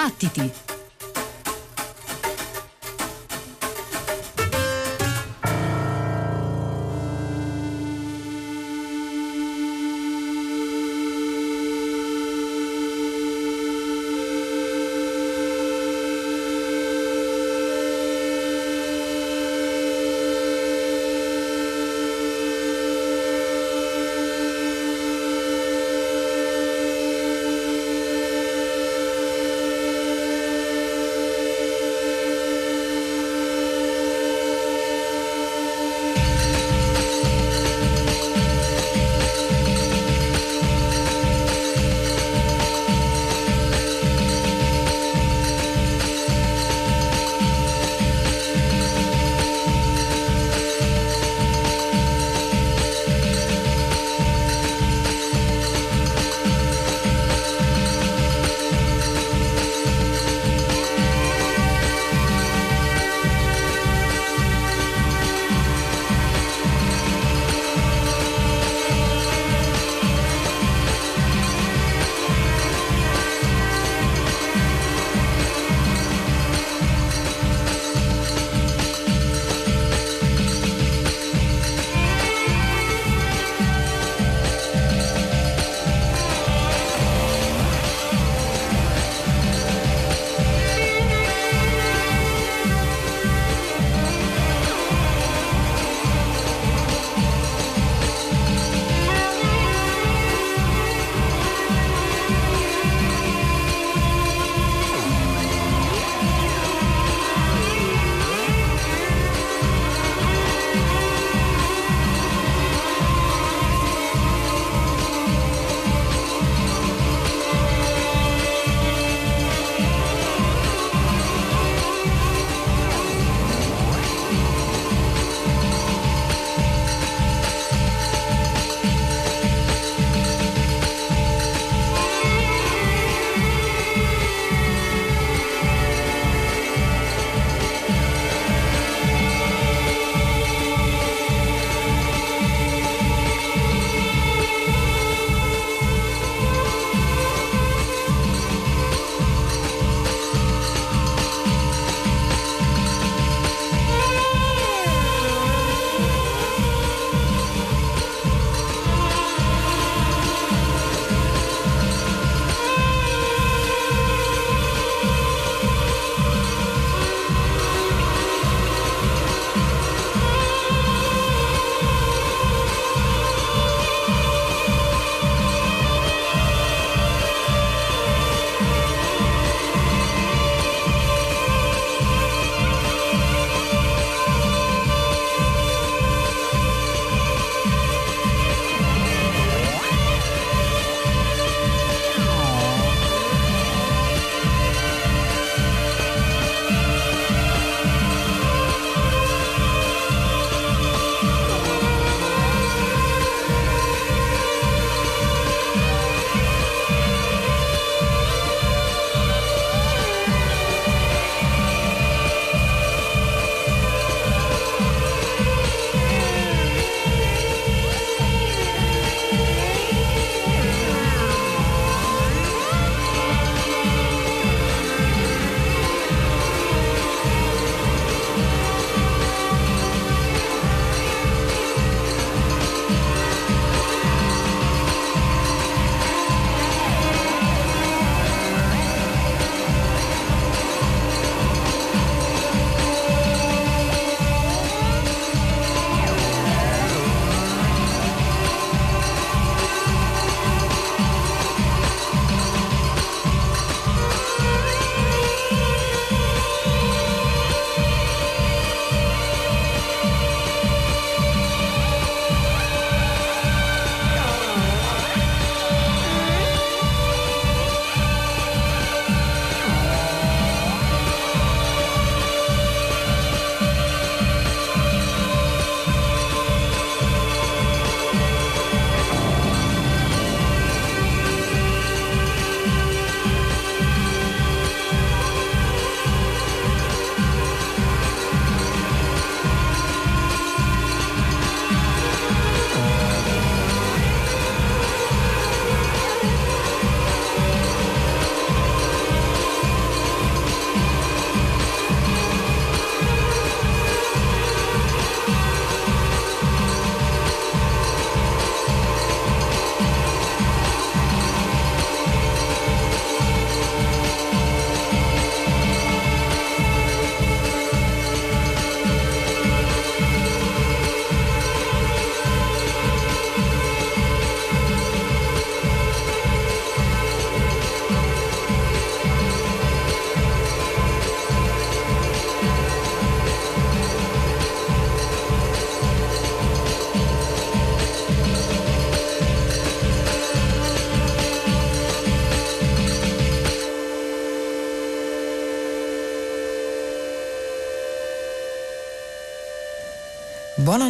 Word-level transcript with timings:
Battiti! 0.00 0.69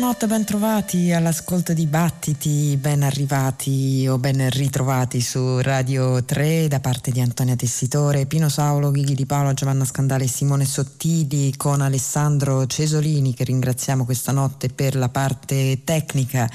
Buonanotte, 0.00 0.28
ben 0.28 0.44
trovati 0.46 1.12
all'ascolto 1.12 1.74
di 1.74 1.84
Battiti, 1.84 2.78
ben 2.80 3.02
arrivati 3.02 4.06
o 4.08 4.16
ben 4.16 4.48
ritrovati 4.48 5.20
su 5.20 5.60
Radio 5.60 6.24
3 6.24 6.68
da 6.68 6.80
parte 6.80 7.10
di 7.10 7.20
Antonia 7.20 7.54
Tessitore, 7.54 8.24
Pino 8.24 8.48
Saulo, 8.48 8.90
Ghighi 8.92 9.14
di 9.14 9.26
Paolo, 9.26 9.52
Giovanna 9.52 9.84
Scandale, 9.84 10.26
Simone 10.26 10.64
Sottili 10.64 11.54
con 11.54 11.82
Alessandro 11.82 12.66
Cesolini 12.66 13.34
che 13.34 13.44
ringraziamo 13.44 14.06
questa 14.06 14.32
notte 14.32 14.70
per 14.70 14.96
la 14.96 15.10
parte 15.10 15.84
tecnica. 15.84 16.48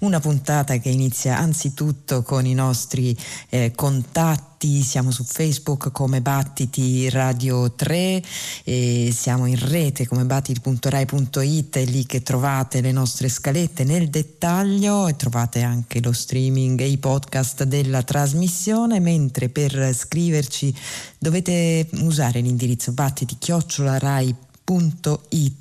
Una 0.00 0.20
puntata 0.20 0.76
che 0.76 0.90
inizia 0.90 1.38
anzitutto 1.38 2.22
con 2.22 2.44
i 2.44 2.52
nostri 2.52 3.16
eh, 3.48 3.72
contatti 3.74 4.49
siamo 4.82 5.10
su 5.10 5.24
Facebook 5.24 5.90
come 5.90 6.20
Battiti 6.20 7.08
Radio 7.08 7.72
3 7.72 8.22
e 8.62 9.10
siamo 9.10 9.46
in 9.46 9.58
rete 9.58 10.06
come 10.06 10.24
battiti.rai.it, 10.24 11.78
è 11.78 11.84
lì 11.86 12.04
che 12.04 12.22
trovate 12.22 12.82
le 12.82 12.92
nostre 12.92 13.30
scalette 13.30 13.84
nel 13.84 14.10
dettaglio 14.10 15.08
e 15.08 15.16
trovate 15.16 15.62
anche 15.62 16.02
lo 16.02 16.12
streaming 16.12 16.78
e 16.80 16.88
i 16.88 16.98
podcast 16.98 17.64
della 17.64 18.02
trasmissione, 18.02 19.00
mentre 19.00 19.48
per 19.48 19.94
scriverci 19.94 20.74
dovete 21.18 21.88
usare 22.00 22.40
l'indirizzo 22.40 22.92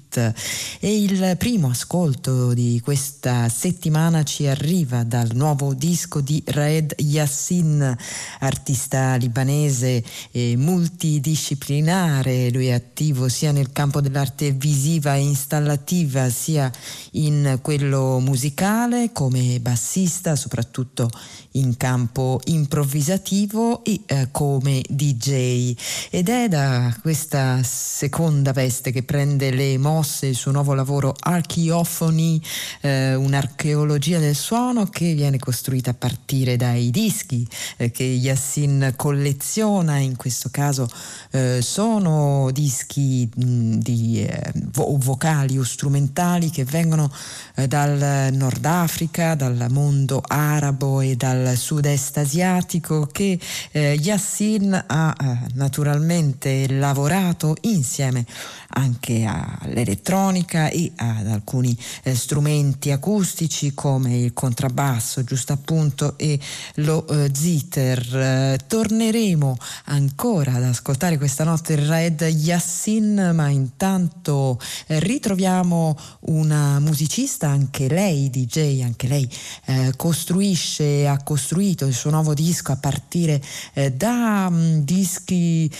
battiti-rai.it 0.09 0.33
e 0.79 1.01
il 1.01 1.35
primo 1.37 1.69
ascolto 1.69 2.53
di 2.53 2.81
questa 2.83 3.47
settimana 3.49 4.23
ci 4.23 4.47
arriva 4.47 5.03
dal 5.03 5.29
nuovo 5.33 5.73
disco 5.73 6.21
di 6.21 6.41
Raed 6.45 6.95
Yassin, 6.97 7.95
artista 8.39 9.15
libanese 9.15 10.03
e 10.31 10.55
multidisciplinare. 10.57 12.49
Lui 12.51 12.67
è 12.67 12.73
attivo 12.73 13.29
sia 13.29 13.51
nel 13.51 13.71
campo 13.71 14.01
dell'arte 14.01 14.51
visiva 14.51 15.15
e 15.15 15.21
installativa 15.21 16.29
sia 16.29 16.71
in 17.11 17.59
quello 17.61 18.19
musicale 18.19 19.11
come 19.11 19.59
bassista, 19.59 20.35
soprattutto 20.35 21.09
in 21.53 21.77
campo 21.77 22.39
improvvisativo 22.45 23.83
e 23.83 24.01
eh, 24.05 24.27
come 24.31 24.81
DJ. 24.87 25.75
Ed 26.09 26.29
è 26.29 26.47
da 26.47 26.95
questa 27.01 27.61
seconda 27.63 28.53
veste 28.53 28.91
che 28.91 29.03
prende 29.03 29.51
le 29.51 29.77
mosse 29.77 29.98
promosse 29.99 30.27
il 30.27 30.35
suo 30.35 30.51
nuovo 30.51 30.73
lavoro 30.73 31.13
Archeophony, 31.19 32.41
eh, 32.81 33.15
un'archeologia 33.15 34.19
del 34.19 34.35
suono 34.35 34.85
che 34.85 35.13
viene 35.13 35.39
costruita 35.39 35.91
a 35.91 35.93
partire 35.93 36.55
dai 36.55 36.89
dischi 36.89 37.45
eh, 37.75 37.91
che 37.91 38.03
Yassin 38.03 38.93
colleziona, 38.95 39.97
in 39.97 40.15
questo 40.15 40.47
caso 40.51 40.87
eh, 41.31 41.59
sono 41.61 42.49
dischi 42.51 43.29
mh, 43.33 43.75
di 43.79 44.23
eh, 44.23 44.51
vo- 44.71 44.95
vocali 44.97 45.57
o 45.57 45.63
strumentali 45.63 46.49
che 46.49 46.63
vengono 46.63 47.11
eh, 47.55 47.67
dal 47.67 48.31
Nord 48.31 48.63
Africa, 48.63 49.35
dal 49.35 49.67
mondo 49.69 50.21
arabo 50.25 51.01
e 51.01 51.17
dal 51.17 51.57
sud-est 51.57 52.17
asiatico 52.17 53.05
che 53.11 53.37
eh, 53.71 53.99
Yassin 54.01 54.85
ha 54.87 55.47
naturalmente 55.55 56.69
lavorato 56.69 57.55
insieme 57.61 58.25
anche 58.71 59.25
all'elettronica 59.25 60.69
e 60.69 60.91
ad 60.95 61.27
alcuni 61.27 61.75
eh, 62.03 62.13
strumenti 62.15 62.91
acustici 62.91 63.73
come 63.73 64.17
il 64.17 64.33
contrabbasso, 64.33 65.23
giusto 65.23 65.53
appunto, 65.53 66.17
e 66.17 66.39
lo 66.75 67.07
eh, 67.07 67.31
zither. 67.33 68.15
Eh, 68.15 68.59
torneremo 68.67 69.57
ancora 69.85 70.53
ad 70.53 70.63
ascoltare 70.63 71.17
questa 71.17 71.43
notte 71.43 71.73
il 71.73 71.87
Red 71.87 72.21
Yassin, 72.21 73.31
ma 73.33 73.49
intanto 73.49 74.59
eh, 74.87 74.99
ritroviamo 74.99 75.97
una 76.21 76.79
musicista, 76.79 77.47
anche 77.47 77.87
lei 77.87 78.29
DJ, 78.29 78.81
anche 78.81 79.07
lei 79.07 79.27
eh, 79.65 79.93
costruisce, 79.95 81.07
ha 81.07 81.21
costruito 81.23 81.85
il 81.85 81.93
suo 81.93 82.11
nuovo 82.11 82.33
disco 82.33 82.71
a 82.71 82.77
partire 82.77 83.41
da 83.93 84.49
mh, 84.49 84.57
mm, 84.59 84.77
dischi 84.79 85.71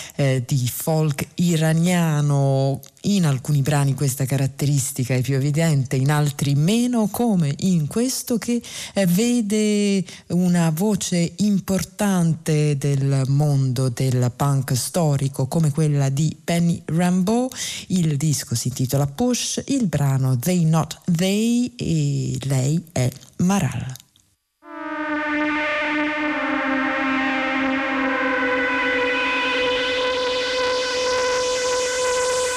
di 0.46 0.70
folk 0.72 1.26
iraniano 1.36 2.79
in 3.02 3.24
alcuni 3.24 3.62
brani 3.62 3.94
questa 3.94 4.24
caratteristica 4.24 5.14
è 5.14 5.20
più 5.20 5.34
evidente, 5.34 5.96
in 5.96 6.10
altri 6.10 6.54
meno, 6.54 7.08
come 7.08 7.54
in 7.60 7.86
questo 7.86 8.38
che 8.38 8.62
eh, 8.94 9.06
vede 9.06 10.04
una 10.28 10.70
voce 10.70 11.32
importante 11.36 12.76
del 12.76 13.24
mondo 13.28 13.88
del 13.88 14.30
punk 14.34 14.76
storico 14.76 15.46
come 15.46 15.70
quella 15.70 16.08
di 16.08 16.36
Penny 16.42 16.82
Rambo. 16.86 17.48
Il 17.88 18.16
disco 18.16 18.54
si 18.54 18.68
intitola 18.68 19.06
Push, 19.06 19.62
il 19.66 19.86
brano 19.86 20.38
They 20.38 20.64
Not 20.64 21.00
They 21.04 21.72
e 21.76 22.38
lei 22.42 22.84
è 22.92 23.10
Maral. 23.38 24.09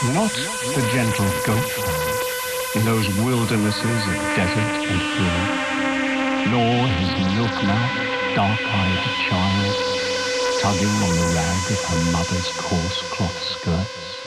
Not 0.04 0.34
the 0.76 0.86
gentle 0.92 1.32
goat 1.48 1.64
in 2.76 2.84
those 2.84 3.08
wildernesses 3.24 3.84
of 3.84 4.36
desert 4.36 4.76
and 4.92 5.02
hill, 5.16 6.52
nor 6.52 6.88
his 6.90 7.12
milk-mouthed, 7.38 8.36
dark-eyed 8.36 9.04
child 9.30 9.74
tugging 10.60 10.90
on 10.90 11.16
the 11.16 11.36
rag 11.36 11.72
of 11.72 11.80
her 11.80 12.12
mother's 12.12 12.52
coarse 12.60 13.02
cloth 13.12 13.42
skirts. 13.44 14.20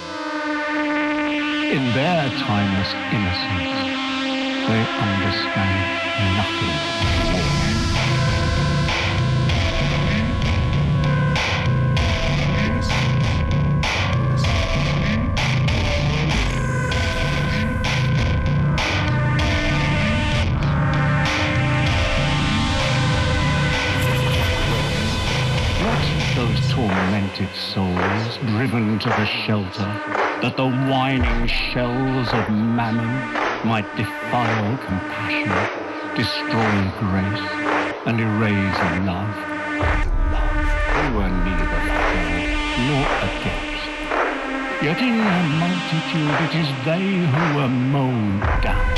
In 1.71 1.92
their 1.92 2.30
timeless 2.40 2.95
innocence, 3.12 3.76
they 4.68 4.80
understand 4.80 6.37
nothing 6.37 7.15
driven 28.68 28.99
to 28.99 29.08
the 29.08 29.26
shelter, 29.26 29.87
that 30.42 30.56
the 30.56 30.68
whining 30.90 31.46
shells 31.46 32.26
of 32.32 32.49
mammon 32.50 33.06
might 33.64 33.87
defile 33.96 34.76
compassion, 34.78 35.54
destroy 36.16 36.75
grace, 36.99 37.46
and 38.06 38.20
erase 38.20 38.78
love. 39.06 39.35
They 40.94 41.08
were 41.14 41.30
neither 41.46 41.66
for 41.70 41.82
nor 42.87 43.06
against. 43.26 43.87
Yet 44.82 45.00
in 45.00 45.14
their 45.16 45.46
multitude 45.62 46.37
it 46.46 46.54
is 46.62 46.68
they 46.85 47.06
who 47.25 47.56
were 47.56 47.68
mown 47.68 48.40
down. 48.62 48.96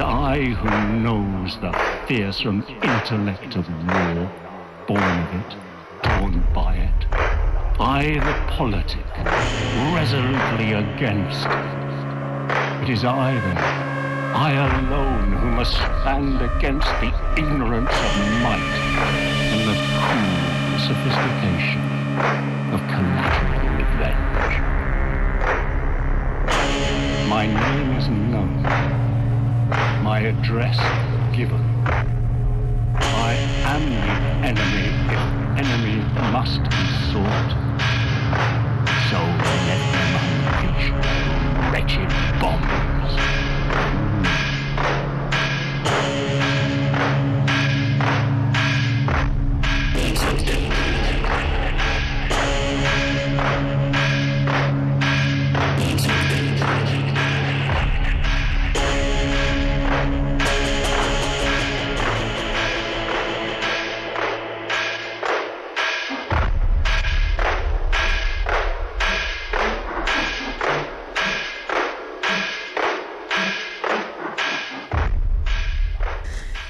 I 0.00 0.38
who 0.38 0.98
knows 1.00 1.58
the 1.60 1.72
fearsome 2.06 2.64
intellect 2.82 3.56
of 3.56 3.68
war, 3.68 4.30
born 4.86 5.02
of 5.02 5.34
it, 5.34 5.56
torn 6.02 6.46
by 6.54 6.76
it. 6.76 7.06
I, 7.80 8.14
the 8.14 8.52
politic, 8.52 9.06
resolutely 9.94 10.72
against. 10.72 11.46
It. 11.46 12.84
It 12.84 12.90
is 12.90 13.04
I, 13.04 13.32
then, 13.34 13.56
I 14.36 14.52
alone 14.52 15.32
who 15.32 15.50
must 15.50 15.72
stand 15.72 16.42
against 16.42 16.88
the 17.00 17.12
ignorance 17.36 17.90
of 17.90 18.42
might 18.42 18.78
and 19.50 19.68
the 19.68 19.74
cool 19.98 20.78
sophistication 20.86 21.82
of 22.72 22.80
collateral 22.88 23.47
address 30.28 30.76
given. 31.34 31.60
I 31.86 33.32
am 33.64 33.82
the 33.88 34.46
enemy 34.46 34.88
if 35.08 35.20
enemy 35.58 35.96
must 36.32 36.62
be 36.64 37.12
sought. 37.12 37.67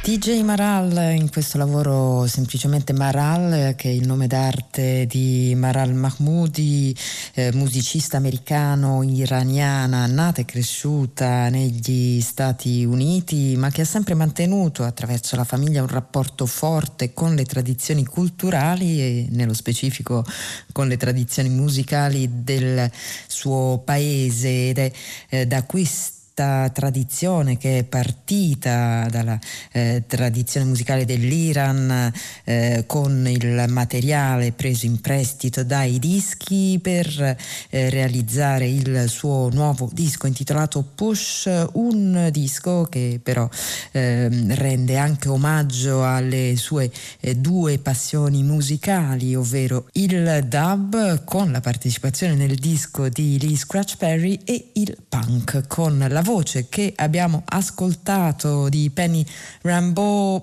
DJ 0.09 0.41
Maral 0.41 1.15
in 1.19 1.29
questo 1.29 1.59
lavoro 1.59 2.27
semplicemente 2.27 2.95
Maral 2.95 3.75
che 3.77 3.91
è 3.91 3.93
il 3.93 4.07
nome 4.07 4.27
d'arte 4.27 5.05
di 5.05 5.53
Maral 5.55 5.93
Mahmoudi, 5.93 6.97
eh, 7.35 7.53
musicista 7.53 8.17
americano 8.17 9.03
iraniana 9.03 10.07
nata 10.07 10.41
e 10.41 10.47
cresciuta 10.47 11.51
negli 11.51 12.23
Stati 12.23 12.87
Uniti 12.87 13.55
ma 13.59 13.71
che 13.71 13.83
ha 13.83 13.85
sempre 13.85 14.15
mantenuto 14.15 14.83
attraverso 14.83 15.37
la 15.37 15.45
famiglia 15.45 15.83
un 15.83 15.89
rapporto 15.89 16.47
forte 16.47 17.13
con 17.13 17.35
le 17.35 17.45
tradizioni 17.45 18.07
culturali 18.07 19.03
e 19.03 19.27
nello 19.29 19.53
specifico 19.53 20.25
con 20.73 20.89
le 20.89 20.97
tradizioni 20.97 21.51
musicali 21.51 22.43
del 22.45 22.91
suo 23.27 23.83
paese. 23.85 24.71
Ed 24.71 24.79
è 24.79 24.93
eh, 25.29 25.47
da 25.47 25.65
questo 25.65 26.17
questa 26.39 26.71
tradizione 26.73 27.57
che 27.57 27.79
è 27.79 27.83
partita 27.83 29.09
dalla 29.11 29.37
eh, 29.73 30.05
tradizione 30.07 30.67
musicale 30.67 31.05
dell'Iran 31.05 32.13
eh, 32.45 32.85
con 32.87 33.27
il 33.27 33.65
materiale 33.69 34.53
preso 34.53 34.87
in 34.87 35.01
prestito 35.01 35.65
dai 35.65 35.99
dischi 35.99 36.79
per 36.81 37.37
eh, 37.71 37.91
realizzare 37.91 38.69
il 38.69 39.07
suo 39.09 39.49
nuovo 39.53 39.91
disco 39.93 40.29
intitolato 40.29 40.85
Push, 40.95 41.51
un 41.73 42.29
disco 42.31 42.85
che 42.85 43.19
però 43.21 43.49
ehm, 43.91 44.55
rende 44.55 44.97
anche 44.97 45.29
omaggio 45.29 46.05
alle 46.05 46.55
sue 46.57 46.89
eh, 47.19 47.35
due 47.35 47.79
passioni 47.79 48.45
musicali, 48.45 49.35
ovvero 49.35 49.89
il 49.95 50.45
dub 50.47 51.25
con 51.25 51.51
la 51.51 51.61
partecipazione 51.61 52.35
nel 52.35 52.55
disco 52.55 53.09
di 53.09 53.41
Lee 53.41 53.57
Scratch 53.57 53.97
Perry 53.97 54.39
e 54.45 54.71
il 54.75 54.97
punk 55.09 55.67
con 55.67 56.07
la 56.09 56.27
voce 56.29 56.67
che 56.69 56.93
abbiamo 56.95 57.43
ascoltato 57.47 58.69
di 58.69 58.91
Penny 58.91 59.25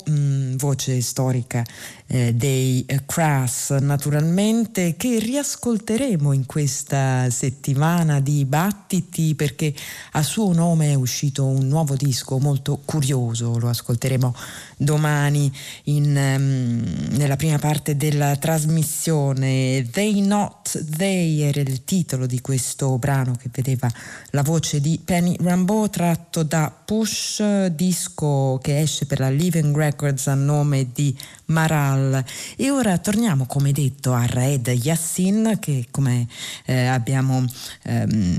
mh, 0.03 0.11
mm, 0.11 0.55
voce 0.55 0.99
storica 0.99 1.63
eh, 2.07 2.33
dei 2.33 2.85
Crass 3.05 3.77
naturalmente, 3.79 4.95
che 4.95 5.19
riascolteremo 5.19 6.31
in 6.31 6.45
questa 6.45 7.29
settimana 7.29 8.19
di 8.19 8.45
battiti 8.45 9.35
perché 9.35 9.73
a 10.11 10.23
suo 10.23 10.53
nome 10.53 10.91
è 10.91 10.95
uscito 10.95 11.45
un 11.45 11.67
nuovo 11.67 11.95
disco 11.95 12.37
molto 12.39 12.79
curioso, 12.85 13.57
lo 13.57 13.69
ascolteremo 13.69 14.35
domani 14.77 15.51
in, 15.85 16.05
um, 16.15 17.15
nella 17.15 17.35
prima 17.35 17.57
parte 17.57 17.95
della 17.95 18.35
trasmissione. 18.35 19.87
They 19.89 20.21
Not 20.21 20.83
They 20.83 21.41
era 21.41 21.61
il 21.61 21.83
titolo 21.83 22.25
di 22.25 22.41
questo 22.41 22.97
brano 22.97 23.33
che 23.35 23.49
vedeva 23.51 23.91
la 24.31 24.41
voce 24.41 24.81
di 24.81 24.99
Penny 25.03 25.35
Rambeau 25.39 25.89
tratto 25.89 26.43
da 26.43 26.71
Push, 26.85 27.65
disco 27.67 28.59
che 28.61 28.79
esce 28.79 29.05
per 29.05 29.19
la 29.19 29.29
Living 29.29 29.75
Records 29.75 30.27
a 30.27 30.35
nome 30.35 30.89
di 30.93 31.17
Maral. 31.47 32.23
E 32.55 32.71
ora 32.71 32.97
torniamo, 32.97 33.45
come 33.45 33.71
detto, 33.71 34.13
a 34.13 34.25
Raed 34.25 34.67
Yassin, 34.67 35.57
che 35.59 35.87
come 35.91 36.27
eh, 36.65 36.85
abbiamo 36.85 37.45
ehm, 37.83 38.37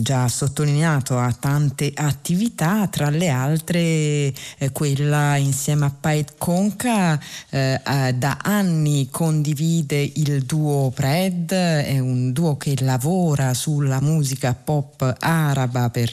già 0.00 0.28
sottolineato 0.28 1.18
ha 1.18 1.32
tante 1.32 1.92
attività, 1.94 2.86
tra 2.88 3.10
le 3.10 3.28
altre 3.28 3.78
eh, 3.78 4.72
quella 4.72 5.36
insieme 5.36 5.86
a 5.86 5.92
Paet 5.98 6.34
Conca, 6.38 7.20
eh, 7.50 7.80
da 8.14 8.38
anni 8.42 9.08
condivide 9.10 10.10
il 10.14 10.44
duo 10.44 10.90
Pred, 10.90 11.52
è 11.52 11.98
un 11.98 12.32
duo 12.32 12.56
che 12.56 12.74
lavora 12.80 13.54
sulla 13.54 14.00
musica 14.00 14.54
pop 14.54 15.16
araba 15.18 15.90
per 15.90 16.10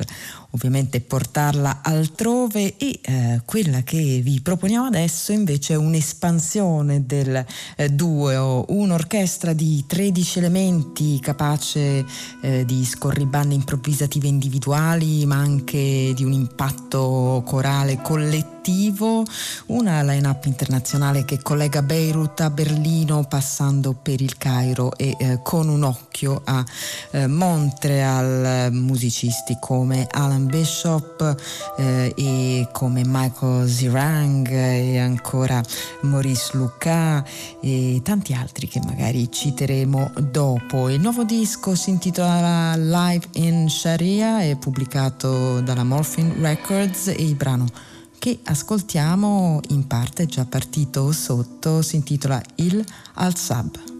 ovviamente 0.53 1.01
portarla 1.01 1.81
altrove 1.81 2.77
e 2.77 2.99
eh, 3.01 3.41
quella 3.45 3.81
che 3.81 4.21
vi 4.23 4.39
proponiamo 4.41 4.85
adesso 4.85 5.31
invece 5.31 5.73
è 5.73 5.77
un'espansione 5.77 7.05
del 7.05 7.43
eh, 7.75 7.89
duo, 7.89 8.65
un'orchestra 8.69 9.53
di 9.53 9.83
13 9.87 10.39
elementi 10.39 11.19
capace 11.19 12.05
eh, 12.41 12.65
di 12.65 12.85
scorribande 12.85 13.55
improvvisative 13.55 14.27
individuali 14.27 15.25
ma 15.25 15.37
anche 15.37 16.13
di 16.15 16.23
un 16.23 16.33
impatto 16.33 17.41
corale 17.45 17.99
collettivo 18.01 18.52
una 19.67 20.01
line-up 20.03 20.45
internazionale 20.45 21.25
che 21.25 21.41
collega 21.41 21.81
Beirut 21.81 22.39
a 22.39 22.49
Berlino 22.49 23.25
passando 23.27 23.93
per 23.93 24.21
il 24.21 24.37
Cairo 24.37 24.95
e 24.95 25.15
eh, 25.19 25.39
con 25.43 25.67
un 25.67 25.83
occhio 25.83 26.41
a 26.45 26.63
eh, 27.11 27.27
Montreal 27.27 28.71
musicisti 28.71 29.57
come 29.59 30.07
Alan 30.09 30.45
Bishop 30.45 31.35
eh, 31.77 32.13
e 32.15 32.69
come 32.71 33.01
Michael 33.05 33.67
Zirang 33.67 34.49
e 34.49 34.97
ancora 34.97 35.61
Maurice 36.03 36.55
Lucas 36.55 37.23
e 37.61 37.99
tanti 38.01 38.33
altri 38.33 38.67
che 38.69 38.79
magari 38.85 39.29
citeremo 39.29 40.11
dopo. 40.31 40.87
Il 40.87 41.01
nuovo 41.01 41.25
disco 41.25 41.75
si 41.75 41.89
intitola 41.89 42.75
Live 42.77 43.27
in 43.33 43.69
Sharia, 43.69 44.39
è 44.39 44.55
pubblicato 44.55 45.59
dalla 45.59 45.83
Morphine 45.83 46.35
Records 46.39 47.07
e 47.07 47.23
il 47.23 47.35
brano 47.35 47.91
che 48.23 48.39
ascoltiamo 48.41 49.59
in 49.71 49.85
parte 49.85 50.27
già 50.27 50.45
partito 50.45 51.11
sotto 51.11 51.81
si 51.81 51.97
intitola 51.97 52.41
Il 52.55 52.81
Al-Sab. 53.15 53.92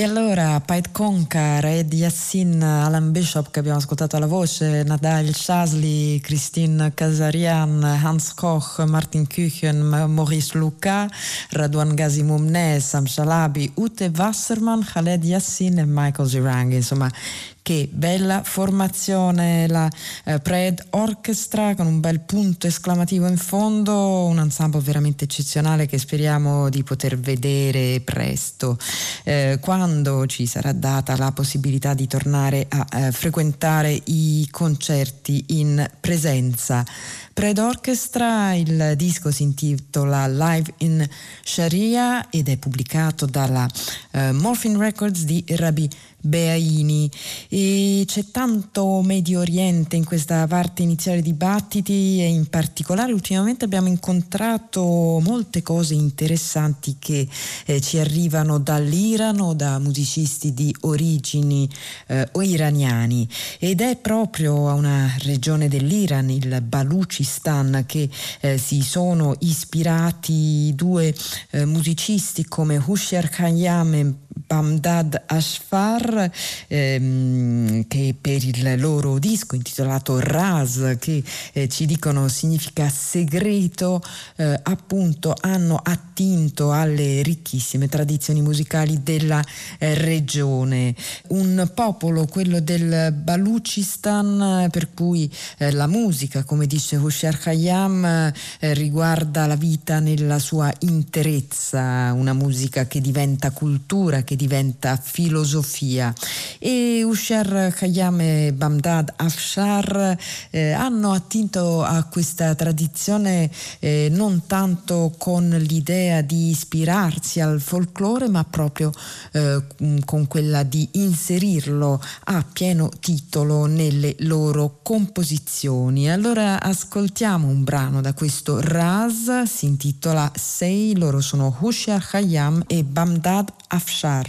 E 0.00 0.04
allora 0.04 0.58
Pait 0.64 0.92
Conca, 0.92 1.60
Red 1.60 1.92
Yassin, 1.92 2.62
Alan 2.62 3.12
Bishop 3.12 3.50
che 3.50 3.58
abbiamo 3.58 3.76
ascoltato 3.76 4.16
alla 4.16 4.24
voce, 4.24 4.82
Nadal 4.82 5.34
Shazli, 5.34 6.18
Christine 6.20 6.94
Kazarian, 6.94 7.84
Hans 8.02 8.32
Koch, 8.32 8.82
Martin 8.86 9.26
Küchen, 9.26 9.76
Maurice 9.76 10.56
Luca, 10.56 11.06
Radwan 11.50 11.94
Ghazi 11.94 12.22
Mumne, 12.22 12.80
Sam 12.80 13.04
Shalabi, 13.04 13.72
Ute 13.74 14.10
Wasserman, 14.16 14.82
Khaled 14.82 15.22
Yassin 15.22 15.76
e 15.76 15.84
Michael 15.84 16.28
Zirang, 16.28 16.72
insomma 16.72 17.12
che 17.62 17.88
bella 17.92 18.42
formazione 18.42 19.66
la 19.68 19.88
eh, 20.24 20.38
Pred 20.38 20.86
Orchestra 20.90 21.74
con 21.74 21.86
un 21.86 22.00
bel 22.00 22.20
punto 22.20 22.66
esclamativo 22.66 23.26
in 23.26 23.36
fondo, 23.36 24.24
un 24.24 24.38
ensemble 24.38 24.80
veramente 24.80 25.24
eccezionale 25.24 25.86
che 25.86 25.98
speriamo 25.98 26.68
di 26.68 26.82
poter 26.82 27.18
vedere 27.18 28.00
presto, 28.00 28.78
eh, 29.24 29.58
quando 29.60 30.26
ci 30.26 30.46
sarà 30.46 30.72
data 30.72 31.16
la 31.16 31.32
possibilità 31.32 31.94
di 31.94 32.06
tornare 32.06 32.66
a 32.68 32.86
eh, 32.92 33.12
frequentare 33.12 34.00
i 34.04 34.48
concerti 34.50 35.44
in 35.48 35.88
presenza. 36.00 36.84
Pred 37.32 37.58
Orchestra, 37.58 38.54
il 38.54 38.94
disco 38.96 39.30
si 39.30 39.44
intitola 39.44 40.26
Live 40.26 40.74
in 40.78 41.08
Sharia 41.42 42.28
ed 42.28 42.48
è 42.48 42.56
pubblicato 42.58 43.24
dalla 43.24 43.66
uh, 44.12 44.32
Morphine 44.32 44.78
Records 44.78 45.24
di 45.24 45.42
Rabi 45.48 45.88
Beaini. 46.20 47.10
E 47.48 48.04
c'è 48.06 48.26
tanto 48.30 49.00
Medio 49.02 49.40
Oriente 49.40 49.96
in 49.96 50.04
questa 50.04 50.46
parte 50.46 50.82
iniziale 50.82 51.22
di 51.22 51.30
dibattiti 51.30 52.20
e 52.20 52.26
in 52.26 52.46
particolare 52.46 53.12
ultimamente 53.12 53.64
abbiamo 53.64 53.88
incontrato 53.88 55.20
molte 55.22 55.62
cose 55.62 55.94
interessanti 55.94 56.96
che 56.98 57.26
eh, 57.64 57.80
ci 57.80 57.98
arrivano 57.98 58.58
dall'Iran 58.58 59.40
o 59.40 59.54
da 59.54 59.78
musicisti 59.78 60.52
di 60.52 60.74
origini 60.80 61.68
eh, 62.08 62.28
iraniani. 62.40 63.28
Ed 63.58 63.80
è 63.80 63.96
proprio 63.96 64.68
a 64.68 64.74
una 64.74 65.14
regione 65.20 65.68
dell'Iran, 65.68 66.30
il 66.30 66.60
Baluchistan, 66.62 67.84
che 67.86 68.08
eh, 68.40 68.58
si 68.58 68.82
sono 68.82 69.36
ispirati 69.40 70.72
due 70.74 71.14
eh, 71.50 71.64
musicisti 71.64 72.44
come 72.46 72.82
Husher 72.84 73.28
Khayyam 73.28 73.99
e 74.00 74.29
Bamdad 74.46 75.22
Ashfar 75.26 76.30
ehm, 76.68 77.86
che 77.88 78.14
per 78.20 78.44
il 78.44 78.80
loro 78.80 79.18
disco 79.18 79.54
intitolato 79.54 80.18
Raz 80.20 80.96
che 80.98 81.22
eh, 81.52 81.68
ci 81.68 81.86
dicono 81.86 82.28
significa 82.28 82.88
segreto 82.88 84.02
eh, 84.36 84.58
appunto 84.62 85.34
hanno 85.40 85.80
attinto 85.82 86.72
alle 86.72 87.22
ricchissime 87.22 87.88
tradizioni 87.88 88.42
musicali 88.42 89.02
della 89.02 89.42
eh, 89.78 89.94
regione. 89.94 90.94
Un 91.28 91.70
popolo 91.74 92.26
quello 92.26 92.60
del 92.60 93.12
Baluchistan 93.12 94.68
per 94.70 94.92
cui 94.94 95.30
eh, 95.58 95.72
la 95.72 95.86
musica 95.86 96.44
come 96.44 96.66
dice 96.66 96.96
Hosher 96.96 97.38
Khayyam 97.38 98.04
eh, 98.04 98.32
riguarda 98.74 99.46
la 99.46 99.56
vita 99.56 100.00
nella 100.00 100.38
sua 100.38 100.72
interezza 100.80 102.12
una 102.12 102.32
musica 102.32 102.86
che 102.86 103.00
diventa 103.00 103.50
cultura 103.50 104.22
che 104.30 104.36
diventa 104.36 104.96
filosofia 104.96 106.14
e 106.60 107.02
Usher 107.02 107.74
Khayyam 107.76 108.20
e 108.20 108.52
Bamdad 108.52 109.12
Afshar 109.16 110.16
eh, 110.50 110.70
hanno 110.70 111.10
attinto 111.10 111.82
a 111.82 112.04
questa 112.04 112.54
tradizione 112.54 113.50
eh, 113.80 114.06
non 114.12 114.46
tanto 114.46 115.12
con 115.18 115.48
l'idea 115.48 116.20
di 116.20 116.50
ispirarsi 116.50 117.40
al 117.40 117.60
folklore 117.60 118.28
ma 118.28 118.44
proprio 118.44 118.92
eh, 119.32 119.64
con 120.04 120.28
quella 120.28 120.62
di 120.62 120.88
inserirlo 120.92 122.00
a 122.26 122.44
pieno 122.52 122.88
titolo 123.00 123.66
nelle 123.66 124.14
loro 124.20 124.78
composizioni. 124.82 126.08
Allora 126.08 126.62
ascoltiamo 126.62 127.48
un 127.48 127.64
brano 127.64 128.00
da 128.00 128.14
questo 128.14 128.60
Raz, 128.60 129.42
si 129.42 129.66
intitola 129.66 130.30
Sei, 130.36 130.96
loro 130.96 131.20
sono 131.20 131.56
Hushar 131.58 132.06
Khayyam 132.10 132.62
e 132.68 132.84
Bamdad 132.84 133.52
Afshar. 133.66 134.19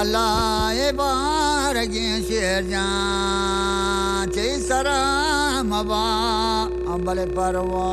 Allah 0.00 0.68
e 0.76 0.92
baragin 0.92 2.20
sherjan 2.28 4.28
chei 4.34 4.60
saram 4.60 5.72
aba 5.72 6.68
ambale 6.92 7.24
parwa 7.32 7.88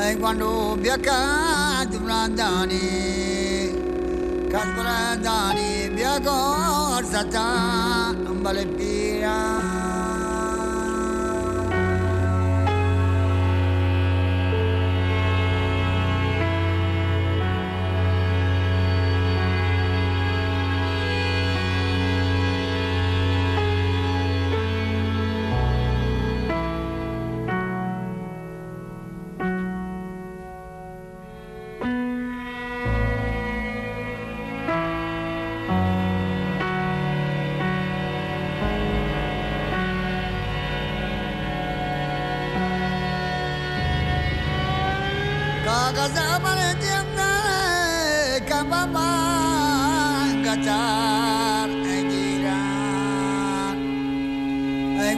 ai 0.00 0.16
quando 0.16 0.80
biaka 0.80 1.20
dumrandani 1.92 2.88
kasbrandani 4.48 5.92
biagor 5.96 7.04
sata 7.12 7.46
ambale 8.32 8.64
pira 50.62 52.58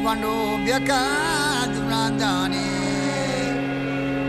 quando 0.02 0.32
biaka 0.64 1.02
dunandani 1.74 2.68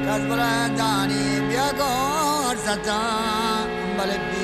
kasbalandani 0.06 1.22
biako 1.50 1.92
sata 2.66 3.00
balbi 3.98 4.37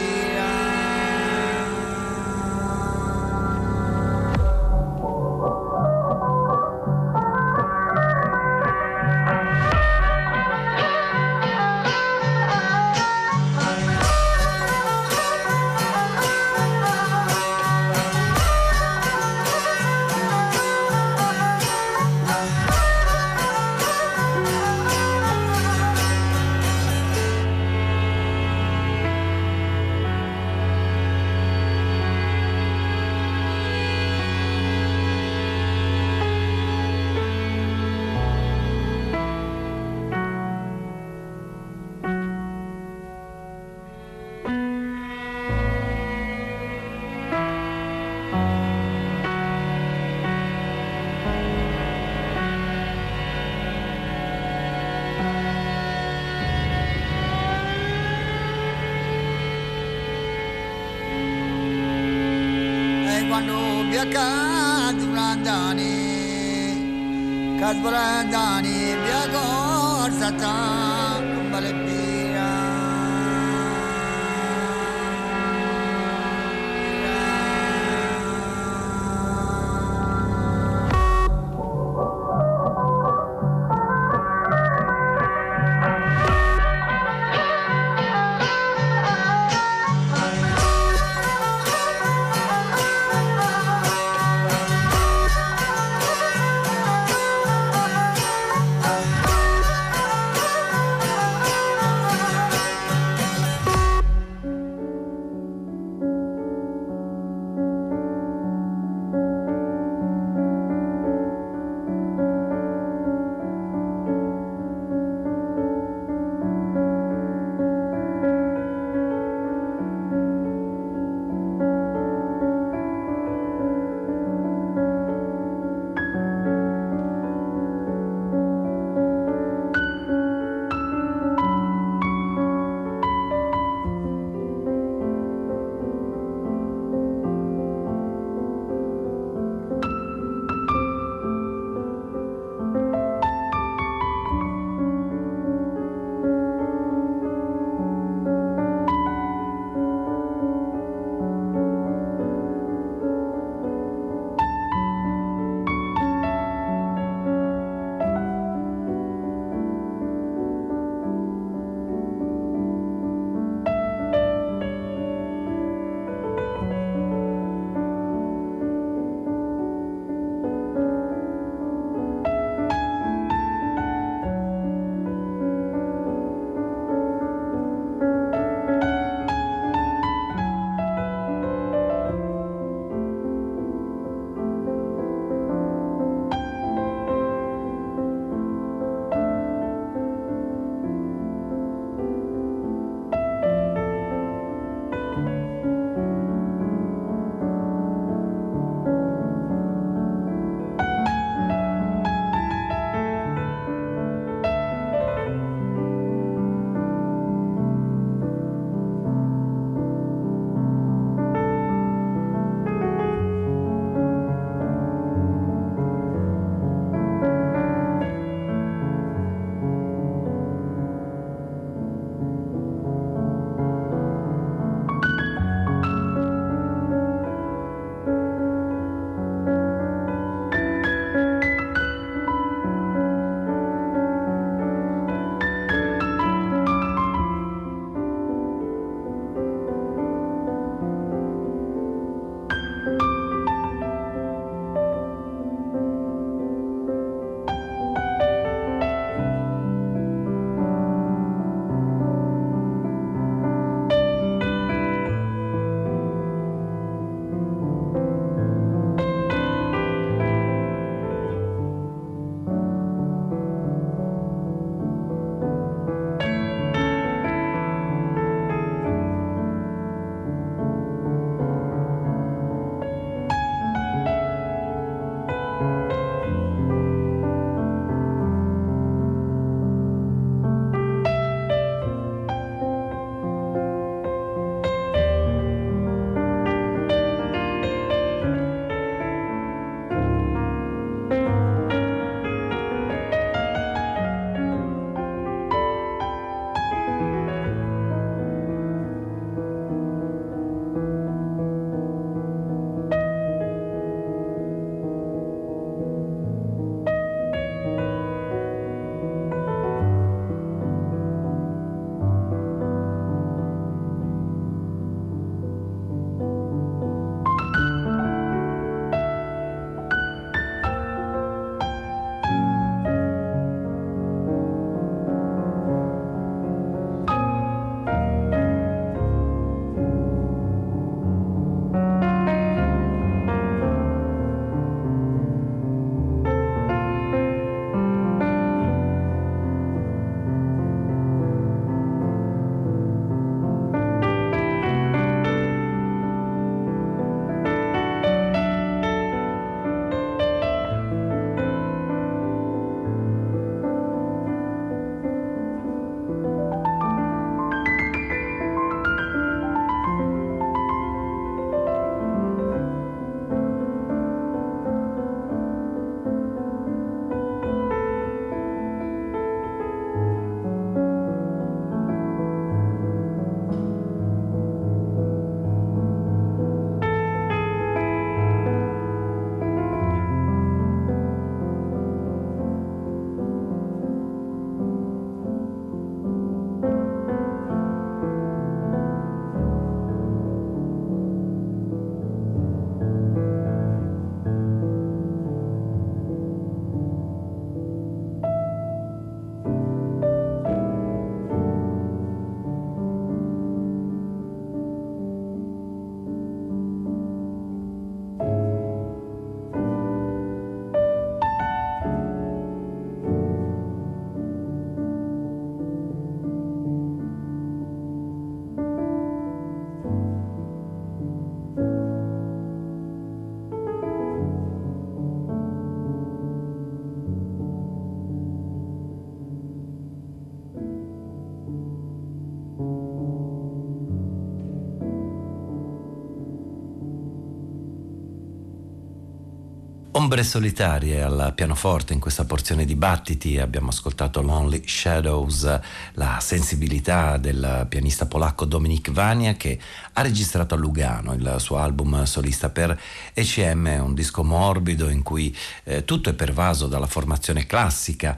Ombre 440.03 440.23
solitarie 440.23 441.01
al 441.01 441.31
pianoforte 441.33 441.93
in 441.93 442.01
questa 442.01 442.25
porzione 442.25 442.65
di 442.65 442.75
battiti. 442.75 443.39
Abbiamo 443.39 443.69
ascoltato 443.69 444.21
Lonely 444.21 444.67
Shadows, 444.67 445.59
la 445.93 446.17
sensibilità 446.19 447.15
del 447.15 447.65
pianista 447.69 448.05
polacco 448.05 448.43
Dominik 448.43 448.91
Vania 448.91 449.35
che 449.35 449.57
ha 449.93 450.01
registrato 450.01 450.55
a 450.55 450.57
Lugano 450.57 451.13
il 451.13 451.35
suo 451.37 451.55
album 451.55 452.03
solista 452.03 452.49
per 452.49 452.77
ECM, 453.13 453.79
un 453.81 453.93
disco 453.93 454.25
morbido 454.25 454.89
in 454.89 455.03
cui 455.03 455.33
eh, 455.63 455.85
tutto 455.85 456.09
è 456.09 456.13
pervaso 456.13 456.67
dalla 456.67 456.85
formazione 456.85 457.45
classica 457.45 458.17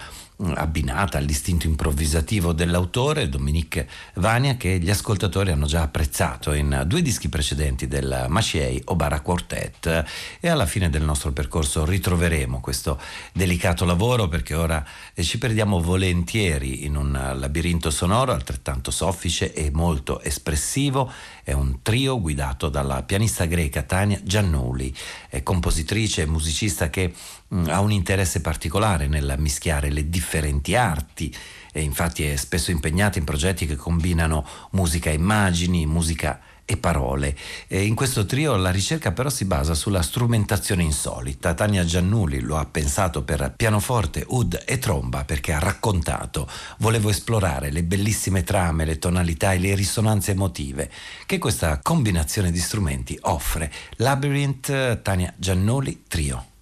abbinata 0.56 1.18
all'istinto 1.18 1.66
improvvisativo 1.66 2.52
dell'autore 2.52 3.30
Dominique 3.30 3.88
Vania 4.16 4.56
che 4.58 4.80
gli 4.80 4.90
ascoltatori 4.90 5.52
hanno 5.52 5.66
già 5.66 5.84
apprezzato 5.84 6.52
in 6.52 6.84
due 6.86 7.02
dischi 7.02 7.30
precedenti 7.30 7.88
del 7.88 8.26
Maciei 8.28 8.82
Obara 8.86 9.22
Quartet. 9.22 10.04
E 10.40 10.50
alla 10.50 10.66
fine 10.66 10.90
del 10.90 11.04
nostro 11.04 11.32
percorso 11.32 11.86
ritroveremo 11.86 12.60
questo 12.60 13.00
delicato 13.32 13.86
lavoro 13.86 14.28
perché 14.28 14.56
ora 14.56 14.86
ci 15.20 15.38
perdiamo 15.38 15.82
volentieri 15.82 16.86
in 16.86 16.96
un 16.96 17.12
labirinto 17.12 17.90
sonoro 17.90 18.34
altrettanto 18.34 18.92
soffice 18.92 19.54
e 19.54 19.72
molto 19.72 20.22
espressivo. 20.22 21.12
È 21.44 21.54
un 21.54 21.82
trio 21.82 22.20
guidato 22.20 22.70
dalla 22.70 23.04
pianista 23.04 23.46
greca 23.46 23.84
Tania 23.84 24.20
Giannuli, 24.22 24.94
compositrice 25.44 26.24
e 26.24 26.26
musicista 26.26 26.90
che 26.90 27.14
ha 27.68 27.80
un 27.80 27.92
interesse 27.92 28.42
particolare 28.42 29.08
nel 29.08 29.36
mischiare 29.38 29.90
le 29.90 30.10
differenti 30.10 30.76
arti 30.76 31.34
e 31.72 31.82
infatti 31.82 32.24
è 32.24 32.36
spesso 32.36 32.72
impegnata 32.72 33.20
in 33.20 33.26
progetti 33.26 33.66
che 33.66 33.76
combinano 33.76 34.46
musica 34.72 35.10
e 35.10 35.16
immagini, 35.16 35.86
musica 35.86 36.40
e 36.66 36.78
parole. 36.78 37.38
E 37.68 37.84
in 37.84 37.94
questo 37.96 38.26
trio 38.26 38.56
la 38.56 38.72
ricerca 38.72 39.12
però 39.12 39.30
si 39.30 39.46
basa 39.46 39.76
sulla 39.76 40.02
strumentazione 40.02 40.84
insolita. 40.84 41.54
Tania 41.54 41.86
Giannuli 41.86 42.40
lo 42.40 42.58
ha 42.58 42.66
pensato 42.66 43.24
per 43.24 43.54
pianoforte, 43.56 44.24
ud 44.28 44.64
e 44.66 44.80
tromba 44.80 45.24
perché 45.26 45.54
ha 45.54 45.60
raccontato 45.60 46.50
volevo 46.80 47.10
esplorare 47.10 47.72
le 47.72 47.84
bellissime 47.84 48.44
trame, 48.44 48.86
le 48.86 48.98
tonalità 48.98 49.54
e 49.54 49.60
le 49.60 49.76
risonanze 49.76 50.32
emotive 50.32 50.90
che 51.26 51.38
questa 51.38 51.80
combinazione 51.82 52.52
di 52.52 52.60
strumenti 52.60 53.18
offre. 53.24 53.72
Labyrinth 53.98 55.02
Tania 55.02 55.34
Giannuli 55.38 56.04
Trio. 56.08 56.55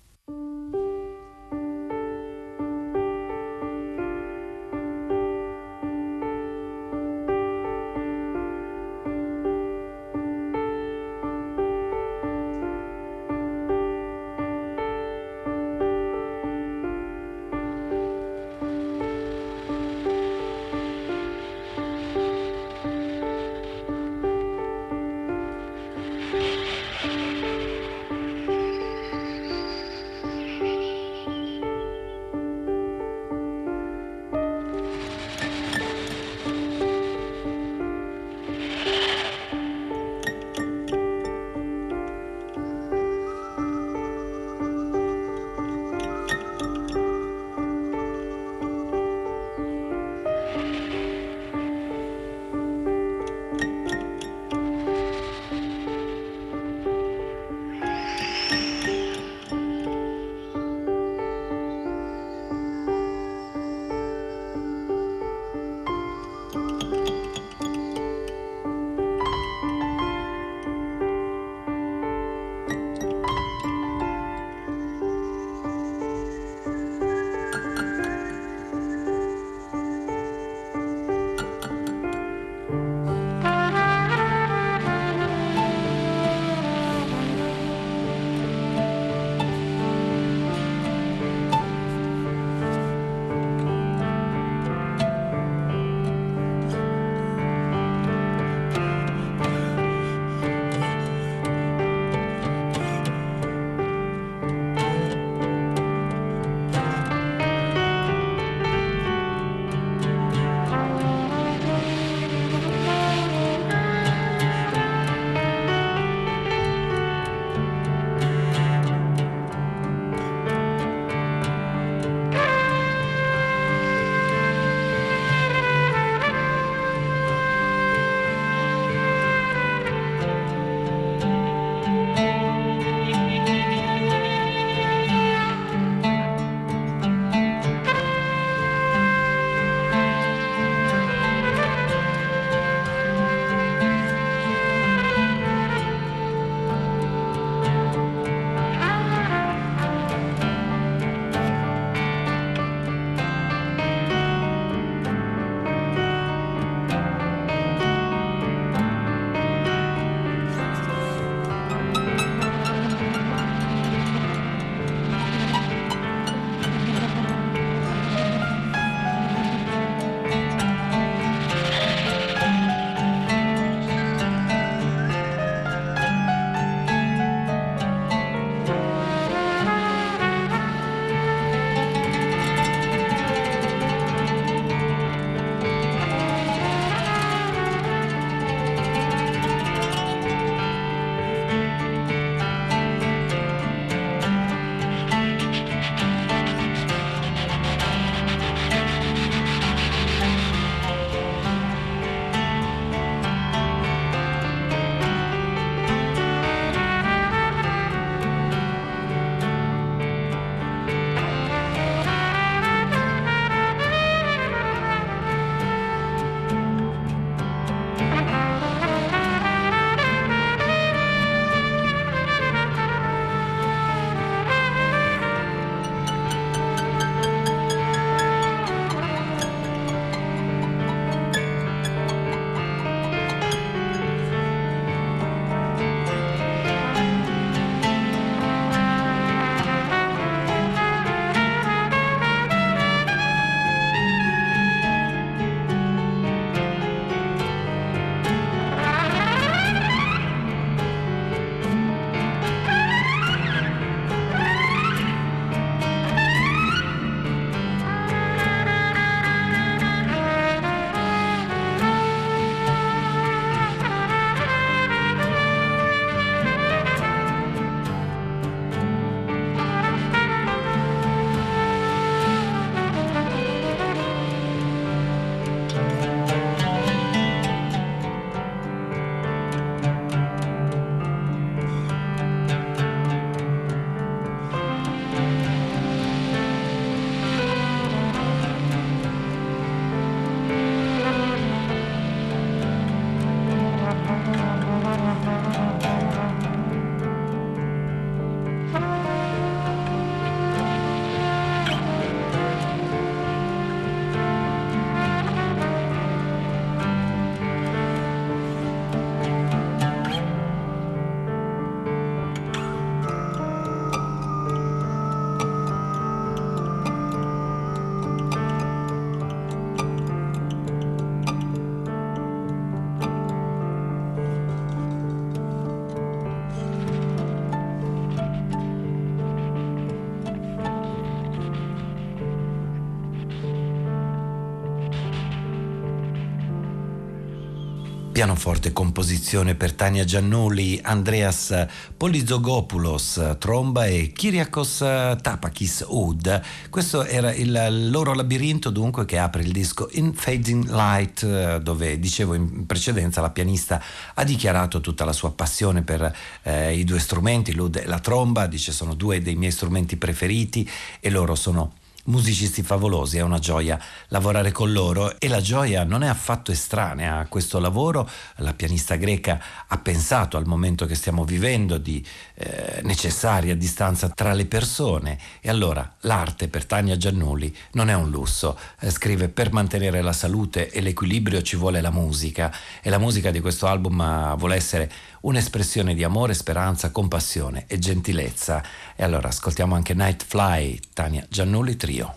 Pianoforte 338.23 338.71
composizione 338.71 339.53
per 339.53 339.73
Tania 339.73 340.05
Giannoli, 340.05 340.79
Andreas 340.81 341.67
Polizogopoulos, 341.97 343.35
tromba 343.37 343.85
e 343.85 344.13
Kyriakos 344.13 344.77
Tapakis 344.77 345.83
Oud. 345.85 346.41
Questo 346.69 347.03
era 347.03 347.33
il 347.33 347.89
loro 347.89 348.13
labirinto 348.13 348.69
dunque 348.69 349.03
che 349.03 349.17
apre 349.17 349.41
il 349.41 349.51
disco 349.51 349.89
In 349.91 350.13
Fading 350.13 350.69
Light 350.69 351.57
dove 351.57 351.99
dicevo 351.99 352.33
in 352.33 352.65
precedenza 352.65 353.19
la 353.19 353.29
pianista 353.29 353.83
ha 354.13 354.23
dichiarato 354.23 354.79
tutta 354.79 355.03
la 355.03 355.11
sua 355.11 355.33
passione 355.33 355.81
per 355.81 356.15
eh, 356.43 356.77
i 356.77 356.85
due 356.85 356.99
strumenti, 356.99 357.53
l'Oud 357.53 357.75
e 357.75 357.85
la 357.85 357.99
tromba, 357.99 358.47
dice 358.47 358.71
sono 358.71 358.93
due 358.93 359.21
dei 359.21 359.35
miei 359.35 359.51
strumenti 359.51 359.97
preferiti 359.97 360.69
e 361.01 361.09
loro 361.09 361.35
sono 361.35 361.73
musicisti 362.05 362.63
favolosi, 362.63 363.17
è 363.17 363.21
una 363.21 363.39
gioia 363.39 363.79
lavorare 364.07 364.51
con 364.51 364.71
loro 364.71 365.19
e 365.19 365.27
la 365.27 365.39
gioia 365.39 365.83
non 365.83 366.03
è 366.03 366.07
affatto 366.07 366.51
estranea 366.51 367.17
a 367.17 367.27
questo 367.27 367.59
lavoro. 367.59 368.09
La 368.37 368.53
pianista 368.53 368.95
greca 368.95 369.41
ha 369.67 369.77
pensato 369.77 370.37
al 370.37 370.45
momento 370.45 370.85
che 370.85 370.95
stiamo 370.95 371.23
vivendo 371.23 371.77
di 371.77 372.05
eh, 372.35 372.81
necessaria 372.83 373.55
distanza 373.55 374.09
tra 374.09 374.33
le 374.33 374.45
persone 374.45 375.17
e 375.39 375.49
allora 375.49 375.95
l'arte 376.01 376.47
per 376.47 376.65
Tania 376.65 376.97
Giannulli 376.97 377.55
non 377.73 377.89
è 377.89 377.93
un 377.93 378.09
lusso, 378.09 378.57
eh, 378.79 378.89
scrive 378.89 379.29
per 379.29 379.51
mantenere 379.51 380.01
la 380.01 380.13
salute 380.13 380.69
e 380.71 380.81
l'equilibrio 380.81 381.41
ci 381.41 381.55
vuole 381.55 381.79
la 381.81 381.91
musica 381.91 382.53
e 382.81 382.89
la 382.89 382.97
musica 382.97 383.31
di 383.31 383.39
questo 383.39 383.67
album 383.67 384.35
vuole 384.35 384.55
essere 384.55 384.91
un'espressione 385.23 385.93
di 385.93 386.03
amore, 386.03 386.33
speranza, 386.33 386.91
compassione 386.91 387.65
e 387.67 387.77
gentilezza. 387.79 388.63
E 388.95 389.03
allora 389.03 389.27
ascoltiamo 389.27 389.75
anche 389.75 389.93
Night 389.93 390.23
Fly, 390.23 390.79
Tania 390.93 391.25
Giannulli 391.29 391.75
Trio. 391.75 392.15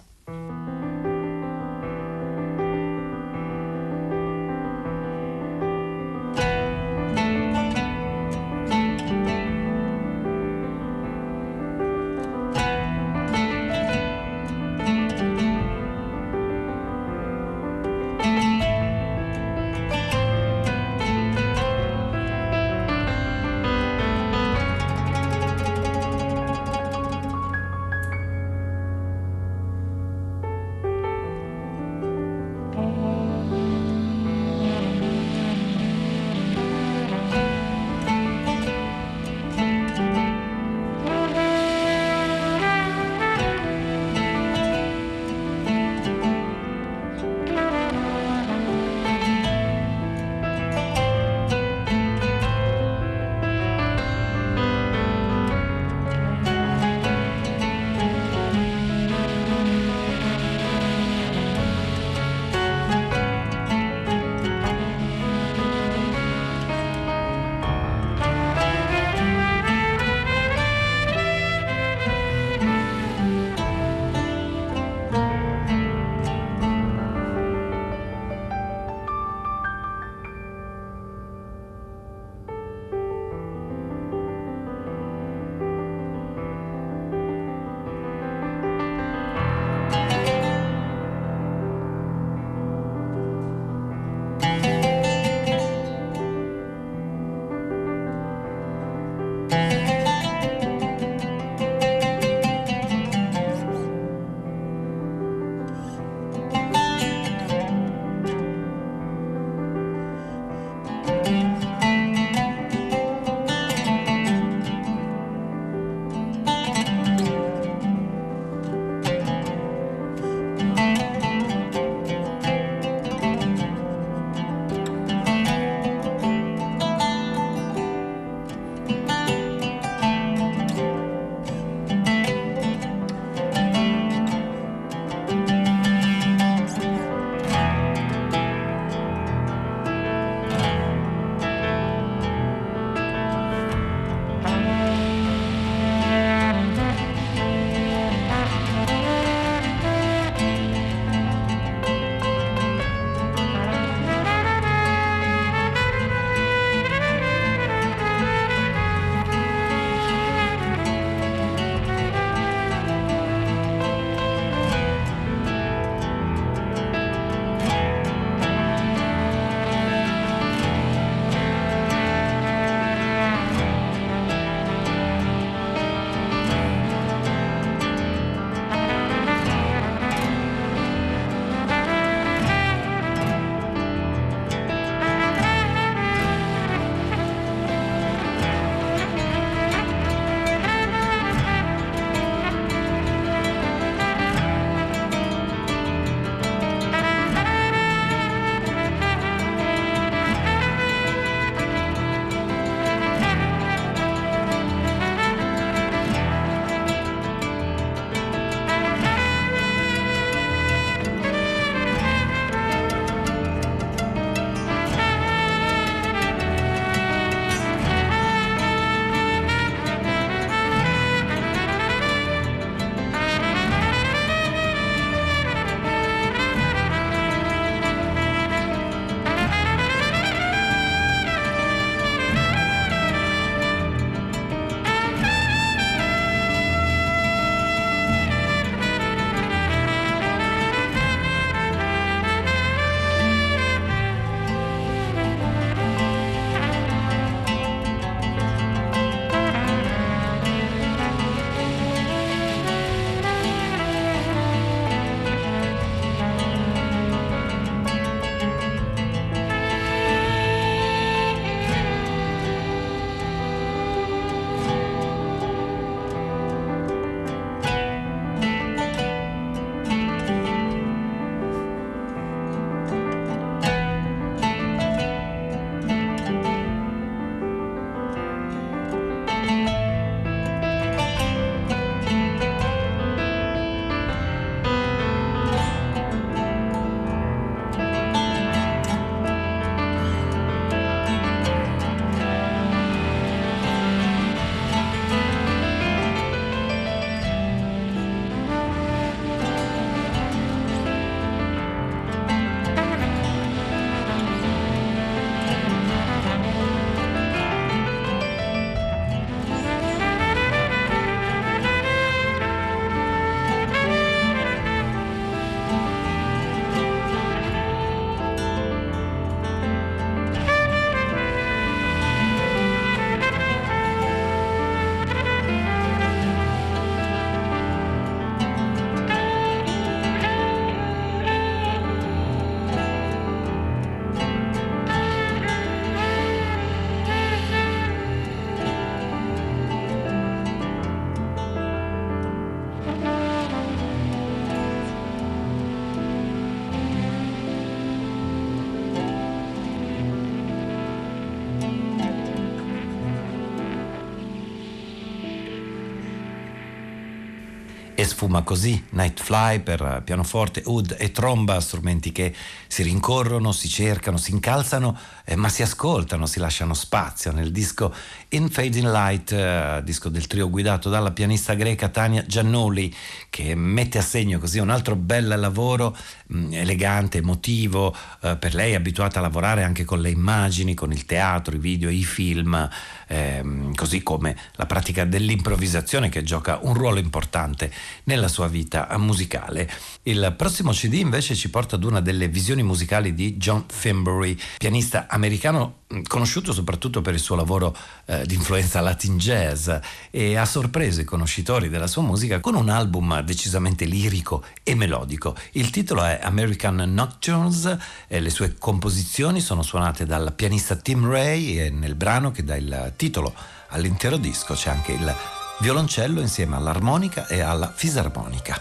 Sfuma 358.17 358.41
così, 358.41 358.83
Nightfly 358.93 359.61
per 359.61 360.01
pianoforte, 360.03 360.63
oud 360.65 360.97
e 360.99 361.13
tromba, 361.13 361.61
strumenti 361.61 362.13
che 362.13 362.35
si 362.67 362.83
rincorrono, 362.83 363.53
si 363.53 363.69
cercano, 363.69 364.17
si 364.17 364.31
incalzano, 364.31 364.99
eh, 365.27 365.37
ma 365.37 365.51
si 365.51 365.61
ascoltano, 365.61 366.25
si 366.25 366.39
lasciano 366.39 366.73
spazio. 366.73 367.31
Nel 367.31 367.53
disco 367.53 367.93
In 368.31 368.49
Fading 368.49 368.91
Light, 368.91 369.33
eh, 369.33 369.83
disco 369.85 370.09
del 370.09 370.27
trio 370.29 370.49
guidato 370.49 370.89
dalla 370.89 371.11
pianista 371.11 371.53
greca 371.53 371.91
Tania 371.91 372.25
Giannoli, 372.25 372.95
che 373.29 373.55
mette 373.55 373.99
a 373.99 374.03
segno 374.03 374.39
così 374.39 374.61
un 374.61 374.71
altro 374.71 374.97
bel 374.97 375.39
lavoro 375.39 375.95
mh, 376.27 376.39
mm, 376.39 376.53
elegante, 376.53 377.19
emotivo, 377.19 377.95
eh, 378.23 378.37
per 378.37 378.55
lei 378.55 378.75
abituata 378.75 379.19
a 379.19 379.23
lavorare 379.23 379.63
anche 379.63 379.85
con 379.85 380.01
le 380.01 380.11
immagini, 380.11 380.75
con 380.75 380.93
il 380.93 381.05
teatro, 381.05 381.55
i 381.55 381.59
video, 381.59 381.91
i 381.91 382.05
film, 382.05 382.69
ehm, 383.09 383.75
così 383.75 384.03
come 384.03 384.37
la 384.53 384.67
pratica 384.67 385.05
dell'improvvisazione 385.05 386.09
che 386.09 386.23
gioca 386.23 386.59
un 386.63 386.75
ruolo 386.75 386.99
importante 386.99 387.73
nella 388.05 388.29
sua 388.29 388.49
vita 388.49 388.89
musicale. 388.99 389.71
Il 390.03 390.35
prossimo 390.37 390.73
CD 390.73 390.95
invece 390.95 391.35
ci 391.35 391.51
porta 391.51 391.77
ad 391.77 391.85
una 391.85 392.01
delle 392.01 392.29
visioni 392.29 392.63
musicali 392.63 393.15
di 393.15 393.37
John 393.37 393.65
Finbury, 393.69 394.37
pianista 394.59 395.07
americano 395.09 395.85
conosciuto 396.09 396.53
soprattutto 396.53 397.01
per 397.01 397.15
il 397.15 397.21
suo 397.21 397.37
lavoro 397.37 397.77
eh, 398.07 398.27
di 398.27 398.35
influenza 398.35 398.81
latin 398.81 399.19
jazz 399.19 399.71
e 400.11 400.37
ha 400.37 400.45
sorpreso 400.45 401.01
i 401.01 401.05
conoscitori 401.05 401.69
della 401.69 401.87
sua 401.87 402.03
musica 402.03 402.41
con 402.41 402.55
un 402.55 402.69
album 402.69 403.21
decisamente 403.21 403.85
lirico 403.85 404.45
e 404.63 404.75
melodico. 404.75 405.37
Il 405.53 405.71
titolo 405.71 406.03
è 406.03 406.19
American 406.23 406.77
Nocturnes 406.93 407.77
e 408.09 408.21
le 408.21 408.31
sue 408.31 408.57
composizioni 408.59 409.41
sono 409.41 409.63
suonate 409.63 410.07
dal 410.07 410.33
pianista 410.35 410.75
Tim 410.77 411.09
Ray 411.09 411.59
e 411.59 411.71
nel 411.71 411.95
brano 411.95 412.31
che 412.33 412.43
dà 412.43 412.57
il 412.57 412.93
titolo 412.97 413.33
all'intero 413.69 414.17
disco 414.17 414.55
c'è 414.55 414.71
anche 414.71 414.93
il 414.93 415.17
violoncello 415.61 416.21
insieme 416.21 416.57
all'armonica 416.57 417.27
e 417.27 417.41
alla 417.41 417.73
fisarmonica. 417.75 418.61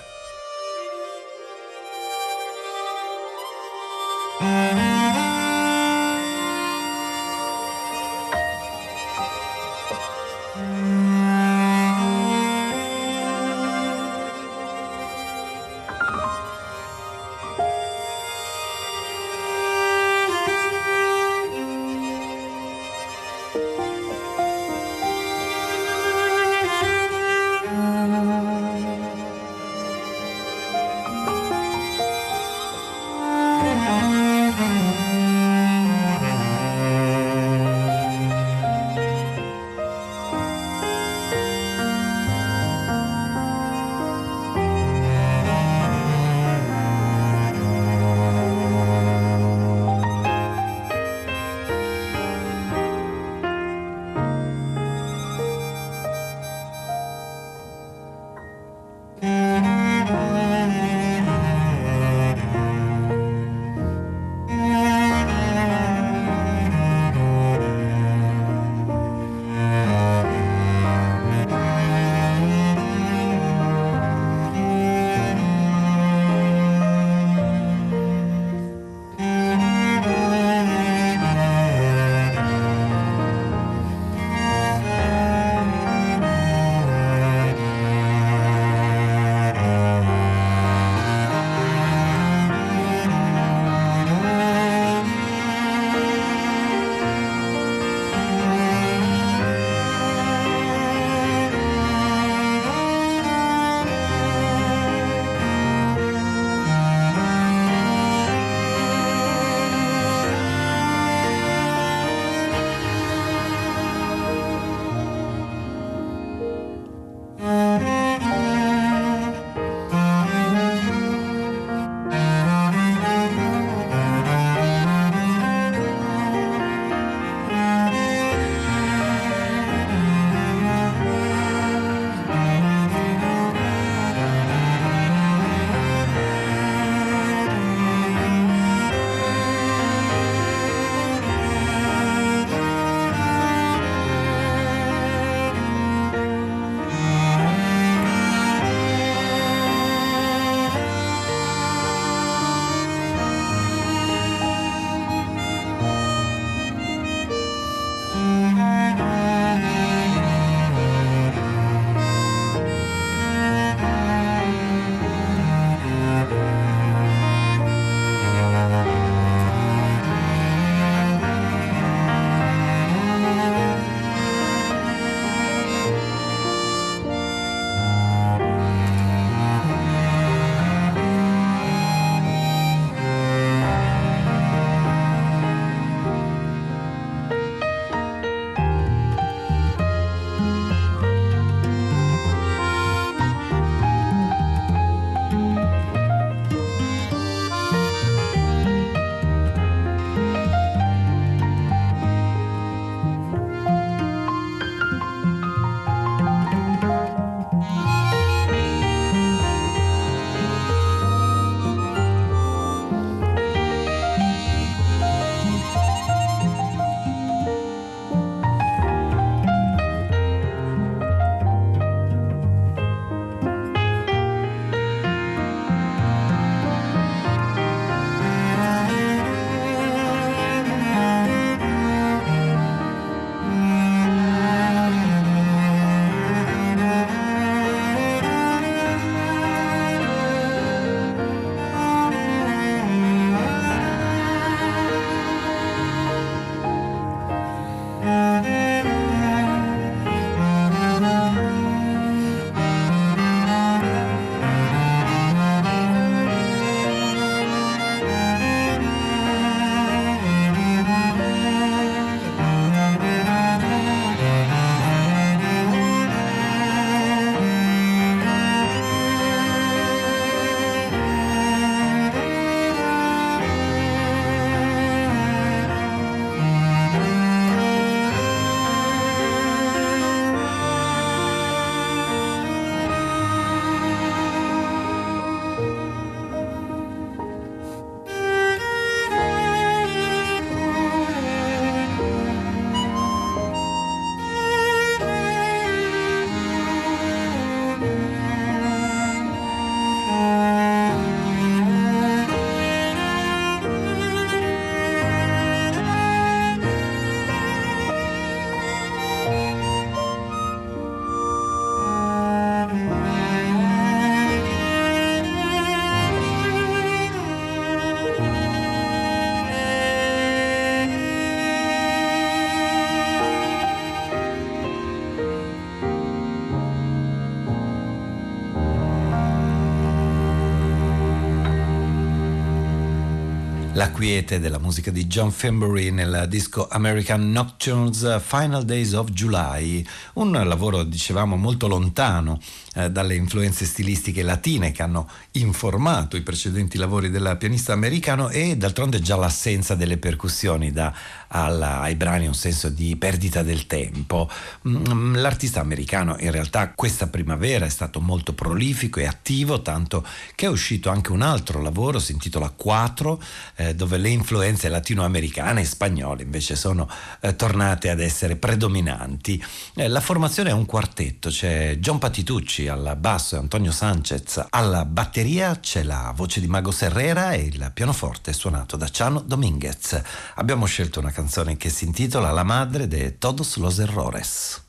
La 333.86 333.92
quiete 333.92 334.40
della 334.40 334.58
musica 334.58 334.90
di 334.90 335.06
John 335.06 335.30
Fembry 335.30 335.92
nel 335.92 336.26
disco 336.28 336.68
American 336.68 337.32
Nocturnes 337.32 338.20
Final 338.20 338.66
Days 338.66 338.94
of 338.94 339.12
July, 339.12 339.86
un 340.14 340.32
lavoro 340.32 340.82
dicevamo 340.82 341.36
molto 341.36 341.68
lontano 341.68 342.40
eh, 342.76 342.92
dalle 342.92 343.16
influenze 343.16 343.66
stilistiche 343.66 344.22
latine 344.22 344.72
che 344.72 344.84
hanno 344.84 345.10
informato 345.32 346.18
i 346.18 346.22
precedenti 346.22 346.78
lavori 346.78 347.10
del 347.10 347.36
pianista 347.40 347.74
americano 347.74 348.30
e 348.30 348.58
d'altronde 348.58 349.00
già 349.00 349.16
l'assenza 349.16 349.76
delle 349.76 349.98
percussioni 349.98 350.72
dà 350.72 350.94
alla, 351.28 351.82
ai 351.82 351.96
brani 351.96 352.28
un 352.28 352.36
senso 352.36 352.70
di 352.70 352.96
perdita 352.96 353.44
del 353.44 353.68
tempo. 353.68 354.30
Mm, 354.68 355.16
l'artista 355.16 355.60
americano 355.62 356.18
in 356.20 356.32
realtà 356.32 356.72
questa 356.72 357.08
primavera 357.08 357.66
è 357.66 357.70
stato 357.70 358.00
molto 358.00 358.34
prolifico 358.34 359.00
e 359.00 359.06
attivo, 359.06 359.62
tanto 359.62 360.06
che 360.36 360.46
è 360.46 360.50
uscito 360.50 360.90
anche 360.90 361.12
un 361.12 361.22
altro 361.22 361.62
lavoro, 361.62 362.00
si 362.00 362.12
intitola 362.12 362.50
Quattro, 362.50 363.22
eh, 363.56 363.74
dove 363.76 363.98
le 363.98 364.10
influenze 364.10 364.70
latinoamericane 364.70 365.62
e 365.62 365.66
spagnole 365.66 366.24
invece 366.24 366.56
sono 366.56 366.90
eh, 367.22 367.36
tornate 367.36 367.90
ad 367.90 368.00
essere 368.00 368.36
predominanti. 368.36 369.44
Eh, 369.76 369.88
la 369.88 370.02
formazione 370.02 370.50
è 370.50 370.54
un 370.54 370.66
quartetto, 370.66 371.30
c'è 371.30 371.78
John 371.78 372.00
Patitucci 372.00 372.65
al 372.68 372.96
basso 373.00 373.36
e 373.36 373.40
Antonio 373.40 373.72
Sanchez 373.72 374.46
alla 374.50 374.86
batteria, 374.86 375.60
c'è 375.60 375.84
la 375.84 376.12
voce 376.16 376.40
di 376.40 376.48
Mago 376.48 376.72
Serrera 376.72 377.32
e 377.32 377.44
il 377.44 377.72
pianoforte 377.74 378.34
suonato 378.34 378.78
da 378.78 378.88
Chano 378.92 379.22
Dominguez. 379.22 380.02
Abbiamo 380.36 380.66
scelto 380.66 381.00
una 381.00 381.12
canzone 381.12 381.58
che 381.58 381.70
si 381.70 381.86
intitola 381.86 382.32
La 382.32 382.44
madre 382.44 382.88
de 382.88 383.18
todos 383.18 383.58
los 383.58 383.80
errores. 383.80 384.62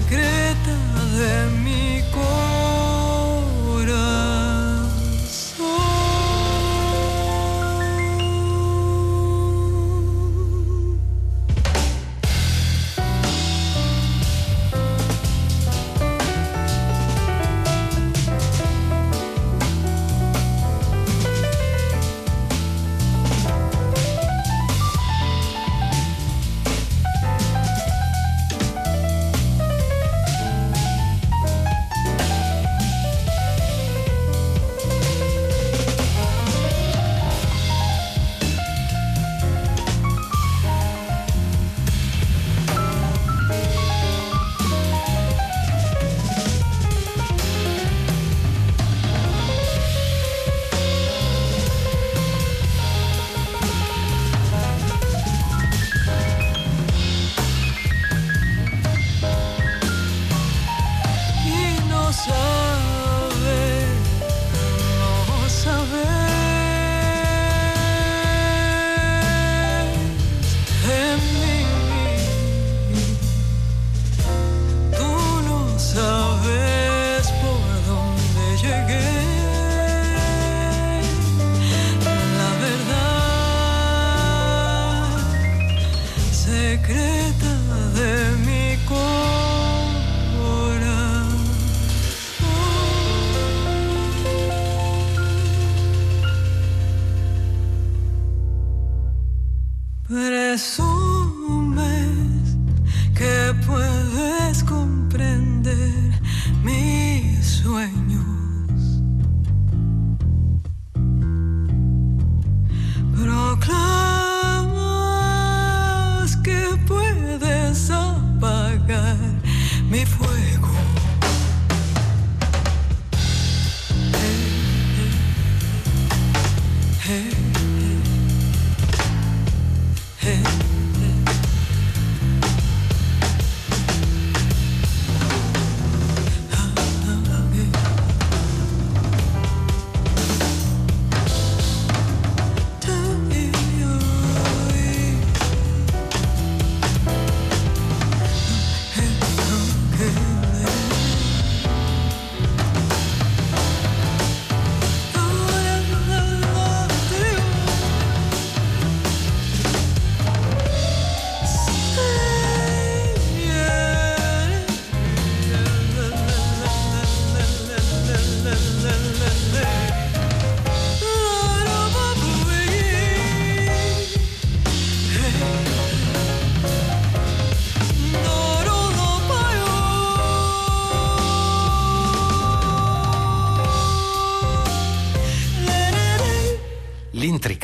secreta 0.00 0.74
de 1.16 1.50
mí. 1.64 1.97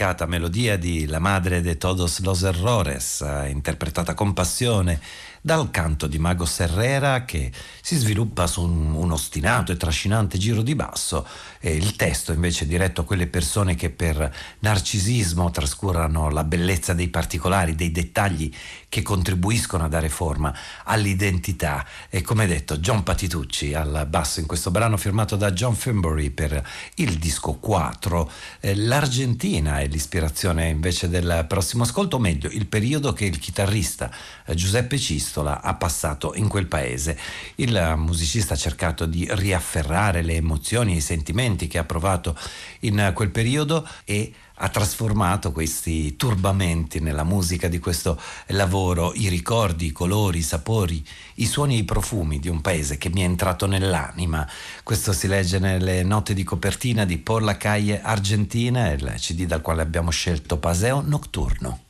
L'intricata 0.05 0.27
melodia 0.27 0.77
di 0.77 1.07
La 1.07 1.19
madre 1.19 1.63
de 1.63 1.77
todos 1.77 2.21
los 2.21 2.43
errores, 2.43 3.23
eh, 3.23 3.49
interpretata 3.49 4.13
con 4.13 4.35
passione 4.35 5.01
dal 5.47 5.71
canto 5.71 6.07
di 6.07 6.19
Mago 6.19 6.47
Serrera 6.47 7.27
che 7.27 7.53
si 7.83 7.97
sviluppa 7.97 8.47
su 8.47 8.63
un, 8.63 8.95
un, 8.95 9.13
ostinato 9.13 9.73
e 9.73 9.77
trascinante 9.77 10.39
giro 10.39 10.63
di 10.63 10.75
basso 10.75 11.27
e 11.61 11.75
il 11.75 11.97
testo 11.97 12.33
invece 12.33 12.65
è 12.65 12.67
diretto 12.67 13.03
a 13.03 13.05
quelle 13.05 13.27
persone 13.27 13.75
che 13.75 13.91
per 13.91 14.35
narcisismo 14.61 15.51
trascurano 15.51 16.31
la 16.31 16.45
bellezza 16.45 16.95
dei 16.95 17.09
particolari, 17.09 17.75
dei 17.75 17.93
dettagli 17.93 18.51
che 18.89 19.03
contribuiscono 19.03 19.85
a 19.85 19.89
dare 19.89 20.09
forma 20.09 20.57
all'identità. 20.85 21.85
E 22.09 22.23
come 22.23 22.47
detto 22.47 22.79
John 22.79 23.03
Patitucci 23.03 23.75
al 23.75 24.07
basso 24.09 24.41
in 24.41 24.47
questo 24.47 24.71
brano 24.71 24.97
firmato 24.97 25.37
da 25.37 25.53
John 25.53 25.75
Finbury 25.75 26.31
per 26.31 26.67
il 26.95 27.19
disco 27.19 27.53
4 27.53 28.31
eh, 28.61 28.75
l'Argentina 28.77 29.81
è 29.81 29.89
l'ispirazione 29.89 30.69
invece 30.69 31.11
del 31.11 31.45
prossimo 31.47 31.83
ascolto 31.83 32.17
o 32.17 32.19
meglio 32.19 32.49
il 32.49 32.65
periodo 32.65 33.13
che 33.13 33.27
il 33.27 33.39
chitarrista 33.39 34.11
eh, 34.47 34.55
Giuseppe 34.55 34.97
Cistola 35.35 35.63
ha 35.63 35.75
passato 35.75 36.33
in 36.37 36.47
quel 36.47 36.67
paese 36.67 37.19
il 37.57 37.95
musicista 37.97 38.55
ha 38.55 38.57
cercato 38.57 39.05
di 39.05 39.27
riafferrare 39.29 40.23
le 40.23 40.35
emozioni 40.35 40.93
e 40.93 40.99
i 40.99 41.01
sentimenti 41.01 41.67
che 41.67 41.79
ha 41.79 41.85
provato 41.85 42.39
in 42.81 43.11
quel 43.13 43.31
periodo 43.31 43.85
e 44.05 44.33
ha 44.59 44.69
trasformato 44.69 45.51
questi 45.51 46.15
turbamenti 46.15 47.01
nella 47.01 47.25
musica 47.25 47.67
di 47.67 47.81
questo 47.81 48.21
lavoro, 48.49 49.13
i 49.15 49.27
ricordi, 49.29 49.87
i 49.87 49.93
colori, 49.93 50.39
i 50.39 50.43
sapori, 50.43 51.05
i 51.37 51.47
suoni 51.47 51.75
e 51.75 51.79
i 51.79 51.85
profumi 51.85 52.39
di 52.39 52.49
un 52.49 52.61
paese 52.61 52.97
che 52.97 53.09
mi 53.09 53.23
è 53.23 53.25
entrato 53.25 53.67
nell'anima. 53.67 54.49
Questo 54.85 55.13
si 55.13 55.27
legge 55.27 55.59
nelle 55.59 56.05
note 56.05 56.33
di 56.35 56.45
copertina 56.45 57.05
di 57.05 57.19
Por 57.19 57.43
la 57.43 57.57
Calle 57.57 58.01
Argentina, 58.01 58.89
il 58.93 59.15
CD 59.17 59.47
dal 59.47 59.63
quale 59.63 59.83
abbiamo 59.83 60.11
scelto 60.11 60.59
Paseo 60.59 61.03
Nocturno. 61.05 61.81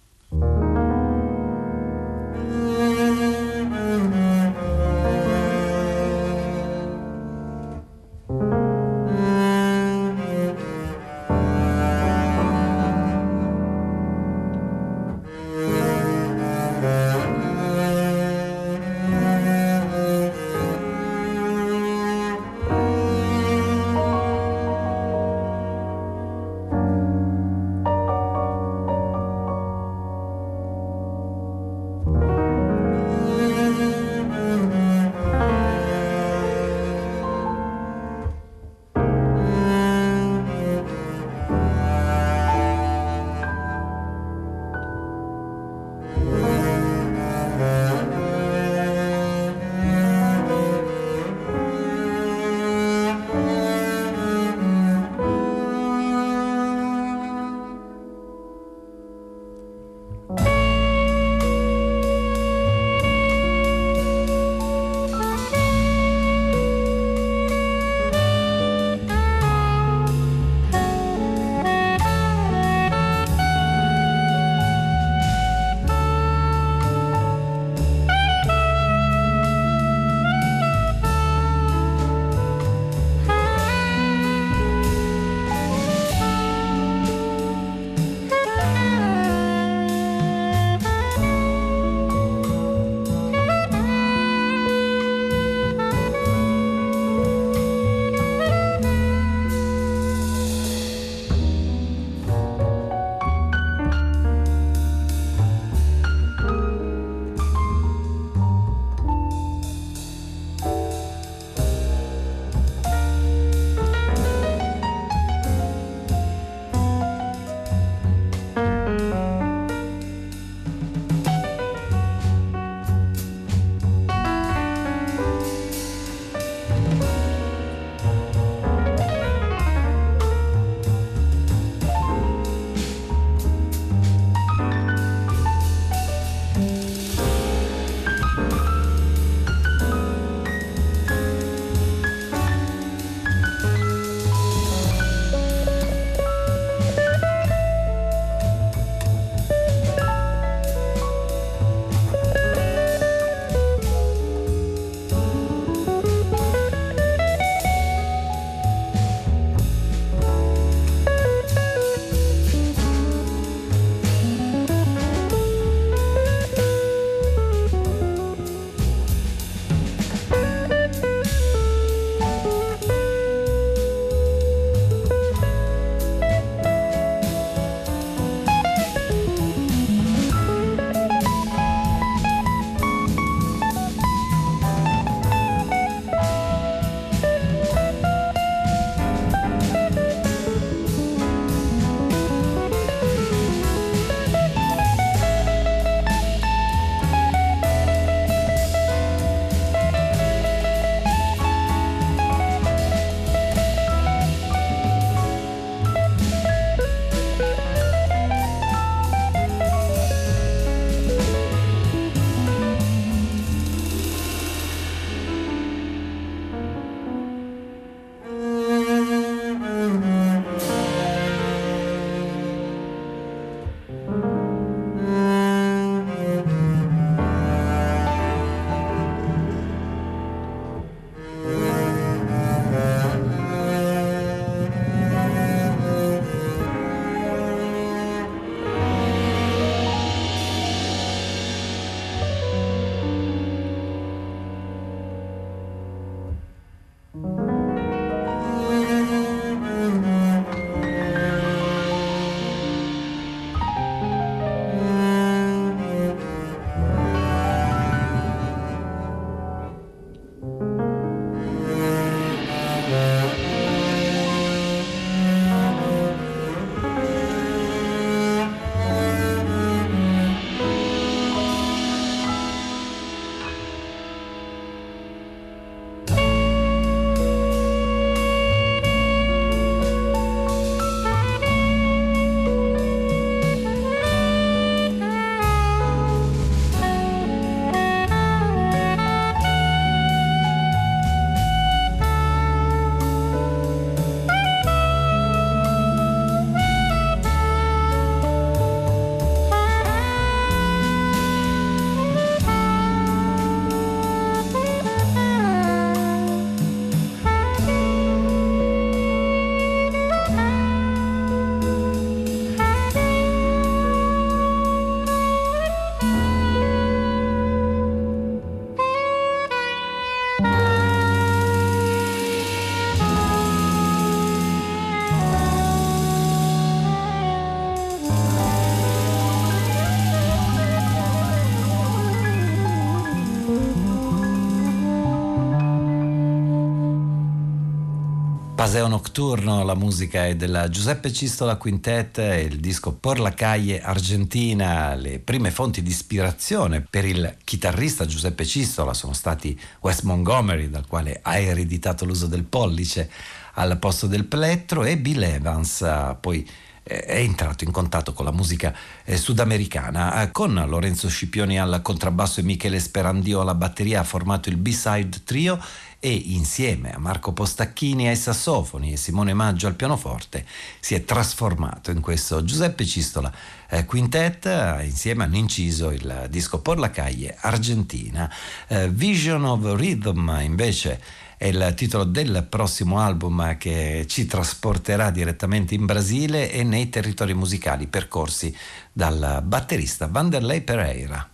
Paseo 338.75 338.89
Nocturno, 338.89 339.62
la 339.62 339.77
musica 339.77 340.27
è 340.27 340.35
della 340.35 340.68
Giuseppe 340.68 341.12
Cistola 341.12 341.55
Quintet 341.55 342.18
il 342.18 342.59
disco 342.59 342.93
Por 342.93 343.20
la 343.20 343.33
Calle 343.33 343.81
Argentina. 343.81 344.97
Le 344.97 345.20
prime 345.20 345.53
fonti 345.53 345.81
di 345.81 345.91
ispirazione 345.91 346.81
per 346.81 347.05
il 347.05 347.37
chitarrista 347.45 348.05
Giuseppe 348.05 348.45
Cistola 348.45 348.93
sono 348.93 349.12
stati 349.12 349.57
Wes 349.79 350.01
Montgomery, 350.01 350.70
dal 350.70 350.89
quale 350.89 351.20
ha 351.22 351.39
ereditato 351.39 352.05
l'uso 352.05 352.27
del 352.27 352.43
pollice 352.43 353.09
al 353.53 353.79
posto 353.79 354.09
del 354.09 354.25
plettro, 354.25 354.83
e 354.83 354.99
Bill 354.99 355.22
Evans, 355.22 356.16
poi 356.18 356.45
è 356.85 357.16
entrato 357.16 357.64
in 357.64 357.70
contatto 357.70 358.12
con 358.12 358.26
la 358.26 358.30
musica 358.30 358.74
eh, 359.05 359.16
sudamericana. 359.16 360.22
Eh, 360.22 360.30
con 360.30 360.62
Lorenzo 360.68 361.09
Scipioni 361.09 361.59
al 361.59 361.80
contrabbasso 361.82 362.41
e 362.41 362.43
Michele 362.43 362.78
Sperandio 362.78 363.41
alla 363.41 363.55
batteria 363.55 364.01
ha 364.01 364.05
formato 364.05 364.51
il 364.51 364.57
B-Side 364.57 365.22
Trio 365.24 365.59
e 365.99 366.12
insieme 366.12 366.93
a 366.93 366.99
Marco 366.99 367.32
Postacchini 367.32 368.09
ai 368.09 368.16
sassofoni 368.16 368.93
e 368.93 368.99
Simone 368.99 369.32
Maggio 369.32 369.66
al 369.66 369.74
pianoforte 369.74 370.45
si 370.78 370.95
è 370.95 371.03
trasformato 371.03 371.91
in 371.91 372.03
questo 372.03 372.45
Giuseppe 372.45 372.85
Cistola 372.85 373.32
eh, 373.70 373.87
Quintet, 373.87 374.45
insieme 374.82 375.24
hanno 375.24 375.37
inciso 375.37 375.91
il 375.91 376.26
disco 376.28 376.61
Por 376.61 376.78
la 376.78 376.91
Calle 376.91 377.35
Argentina. 377.41 378.30
Eh, 378.68 378.91
Vision 378.91 379.45
of 379.47 379.74
Rhythm 379.76 380.41
invece 380.43 381.01
è 381.45 381.49
il 381.49 381.74
titolo 381.76 382.05
del 382.05 382.47
prossimo 382.49 383.01
album 383.01 383.59
che 383.59 384.07
ci 384.09 384.24
trasporterà 384.24 385.11
direttamente 385.11 385.74
in 385.74 385.84
Brasile 385.84 386.51
e 386.51 386.62
nei 386.62 386.88
territori 386.88 387.34
musicali 387.34 387.86
percorsi 387.86 388.57
dal 388.90 389.42
batterista 389.45 390.07
Vanderlei 390.07 390.62
Pereira. 390.62 391.34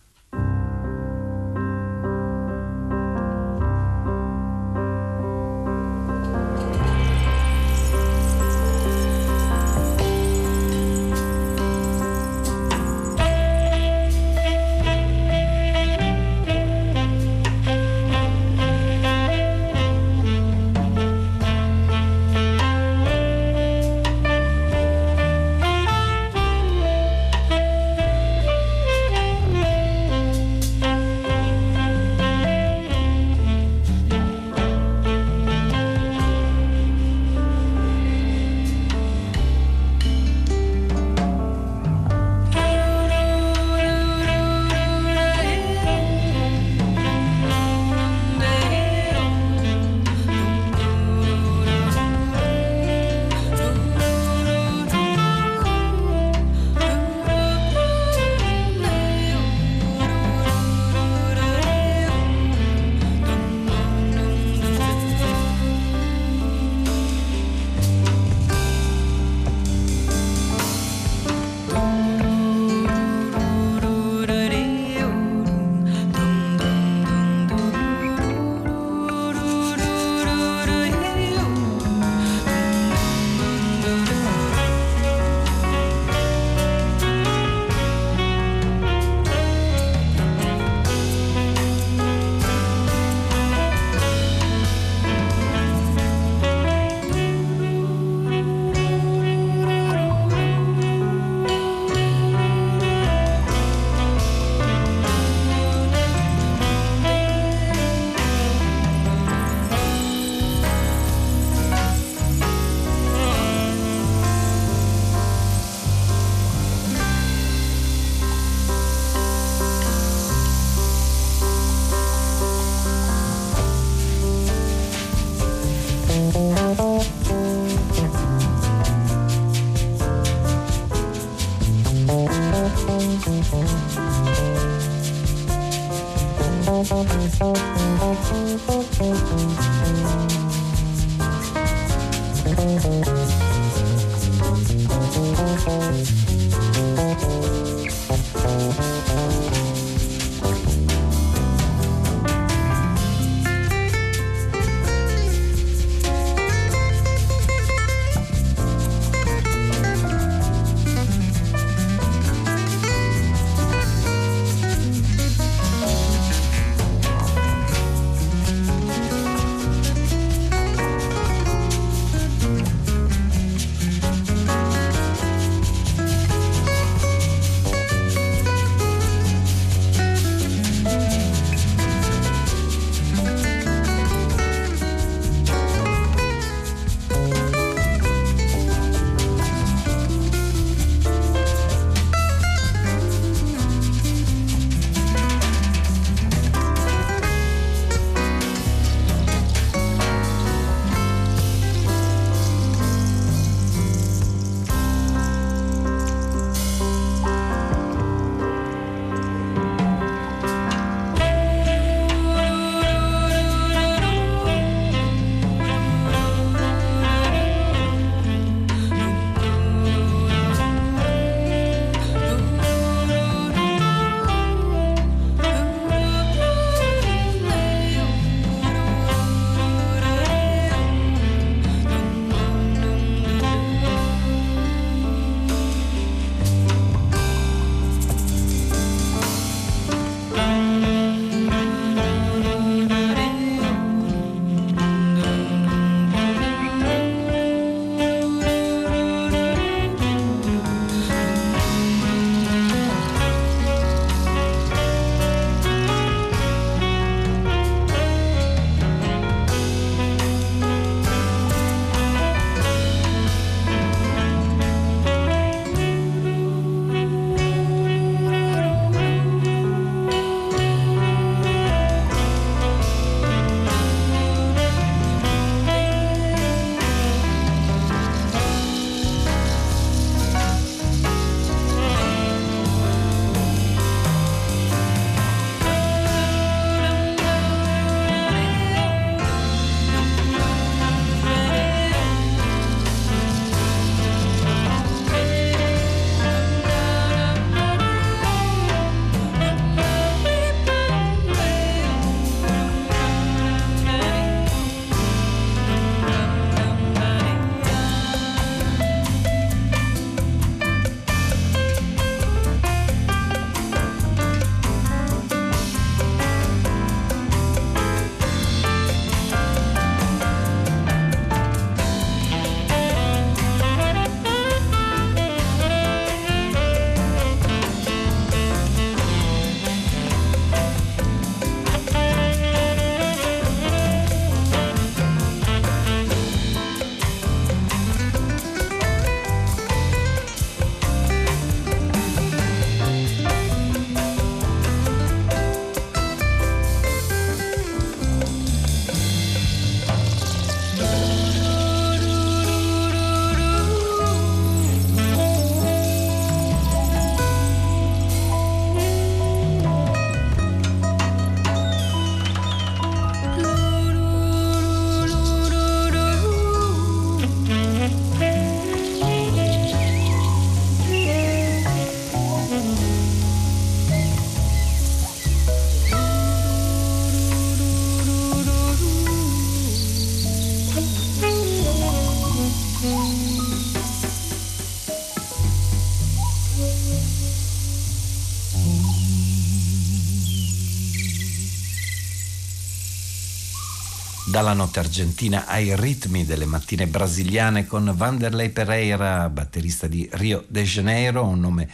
Dalla 394.31 394.53
notte 394.53 394.79
argentina 394.79 395.45
ai 395.47 395.75
ritmi 395.75 396.25
delle 396.25 396.45
mattine 396.45 396.87
brasiliane 396.87 397.67
con 397.67 397.93
Vanderlei 397.97 398.51
Pereira, 398.51 399.29
batterista 399.29 399.89
di 399.89 400.09
Rio 400.13 400.45
de 400.47 400.63
Janeiro, 400.63 401.25
un 401.25 401.41
nome 401.41 401.69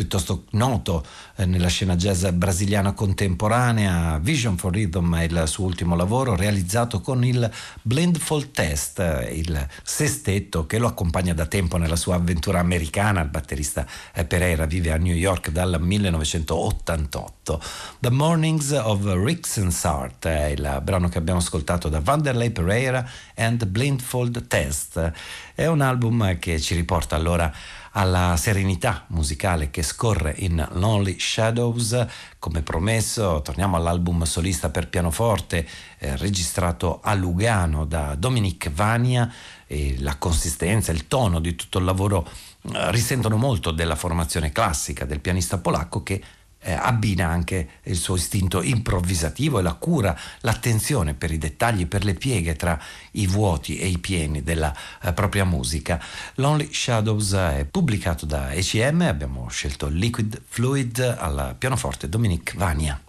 piuttosto 0.00 0.44
noto 0.52 1.04
eh, 1.36 1.44
nella 1.44 1.68
scena 1.68 1.94
jazz 1.94 2.26
brasiliana 2.28 2.92
contemporanea. 2.92 4.18
Vision 4.18 4.56
for 4.56 4.72
Rhythm 4.72 5.14
è 5.14 5.24
il 5.24 5.42
suo 5.44 5.66
ultimo 5.66 5.94
lavoro 5.94 6.34
realizzato 6.34 7.02
con 7.02 7.22
il 7.22 7.50
Blindfold 7.82 8.50
Test, 8.50 8.98
il 9.30 9.68
sestetto 9.82 10.64
che 10.64 10.78
lo 10.78 10.86
accompagna 10.86 11.34
da 11.34 11.44
tempo 11.44 11.76
nella 11.76 11.96
sua 11.96 12.14
avventura 12.14 12.60
americana. 12.60 13.20
Il 13.20 13.28
batterista 13.28 13.86
eh, 14.14 14.24
Pereira 14.24 14.64
vive 14.64 14.90
a 14.90 14.96
New 14.96 15.14
York 15.14 15.50
dal 15.50 15.76
1988. 15.78 17.62
The 17.98 18.10
Mornings 18.10 18.70
of 18.70 19.04
Rixensart 19.04 20.26
è 20.26 20.46
il 20.46 20.80
brano 20.82 21.10
che 21.10 21.18
abbiamo 21.18 21.40
ascoltato 21.40 21.90
da 21.90 22.00
Vanderlei 22.00 22.52
Pereira 22.52 23.06
and 23.34 23.66
Blindfold 23.66 24.46
Test. 24.46 25.12
È 25.54 25.66
un 25.66 25.82
album 25.82 26.38
che 26.38 26.58
ci 26.58 26.74
riporta 26.74 27.16
allora 27.16 27.52
alla 27.92 28.36
serenità 28.36 29.04
musicale 29.08 29.70
che 29.70 29.82
scorre 29.82 30.34
in 30.38 30.66
Lonely 30.72 31.18
Shadows. 31.18 32.06
Come 32.38 32.62
promesso, 32.62 33.40
torniamo 33.42 33.76
all'album 33.76 34.22
solista 34.22 34.70
per 34.70 34.88
pianoforte 34.88 35.66
eh, 35.98 36.16
registrato 36.16 37.00
a 37.02 37.14
Lugano 37.14 37.84
da 37.84 38.14
Dominic 38.14 38.70
Vania. 38.70 39.32
E 39.66 39.96
la 39.98 40.16
consistenza, 40.16 40.92
il 40.92 41.06
tono 41.06 41.40
di 41.40 41.54
tutto 41.54 41.78
il 41.78 41.84
lavoro 41.84 42.26
eh, 42.26 42.90
risentono 42.90 43.36
molto 43.36 43.70
della 43.70 43.96
formazione 43.96 44.52
classica 44.52 45.04
del 45.04 45.20
pianista 45.20 45.58
polacco 45.58 46.02
che 46.02 46.22
eh, 46.60 46.72
abbina 46.72 47.28
anche 47.28 47.68
il 47.84 47.96
suo 47.96 48.16
istinto 48.16 48.62
improvvisativo 48.62 49.58
e 49.58 49.62
la 49.62 49.74
cura, 49.74 50.18
l'attenzione 50.40 51.14
per 51.14 51.30
i 51.30 51.38
dettagli, 51.38 51.86
per 51.86 52.04
le 52.04 52.14
pieghe 52.14 52.56
tra 52.56 52.80
i 53.12 53.26
vuoti 53.26 53.78
e 53.78 53.86
i 53.86 53.98
pieni 53.98 54.42
della 54.42 54.74
eh, 55.02 55.12
propria 55.12 55.44
musica. 55.44 56.02
Lonely 56.34 56.72
Shadows 56.72 57.32
è 57.32 57.66
pubblicato 57.70 58.26
da 58.26 58.52
ECM, 58.52 59.02
abbiamo 59.02 59.48
scelto 59.48 59.88
Liquid 59.88 60.40
Fluid 60.46 60.98
al 60.98 61.54
pianoforte 61.58 62.08
Dominique 62.08 62.56
Vania. 62.56 63.00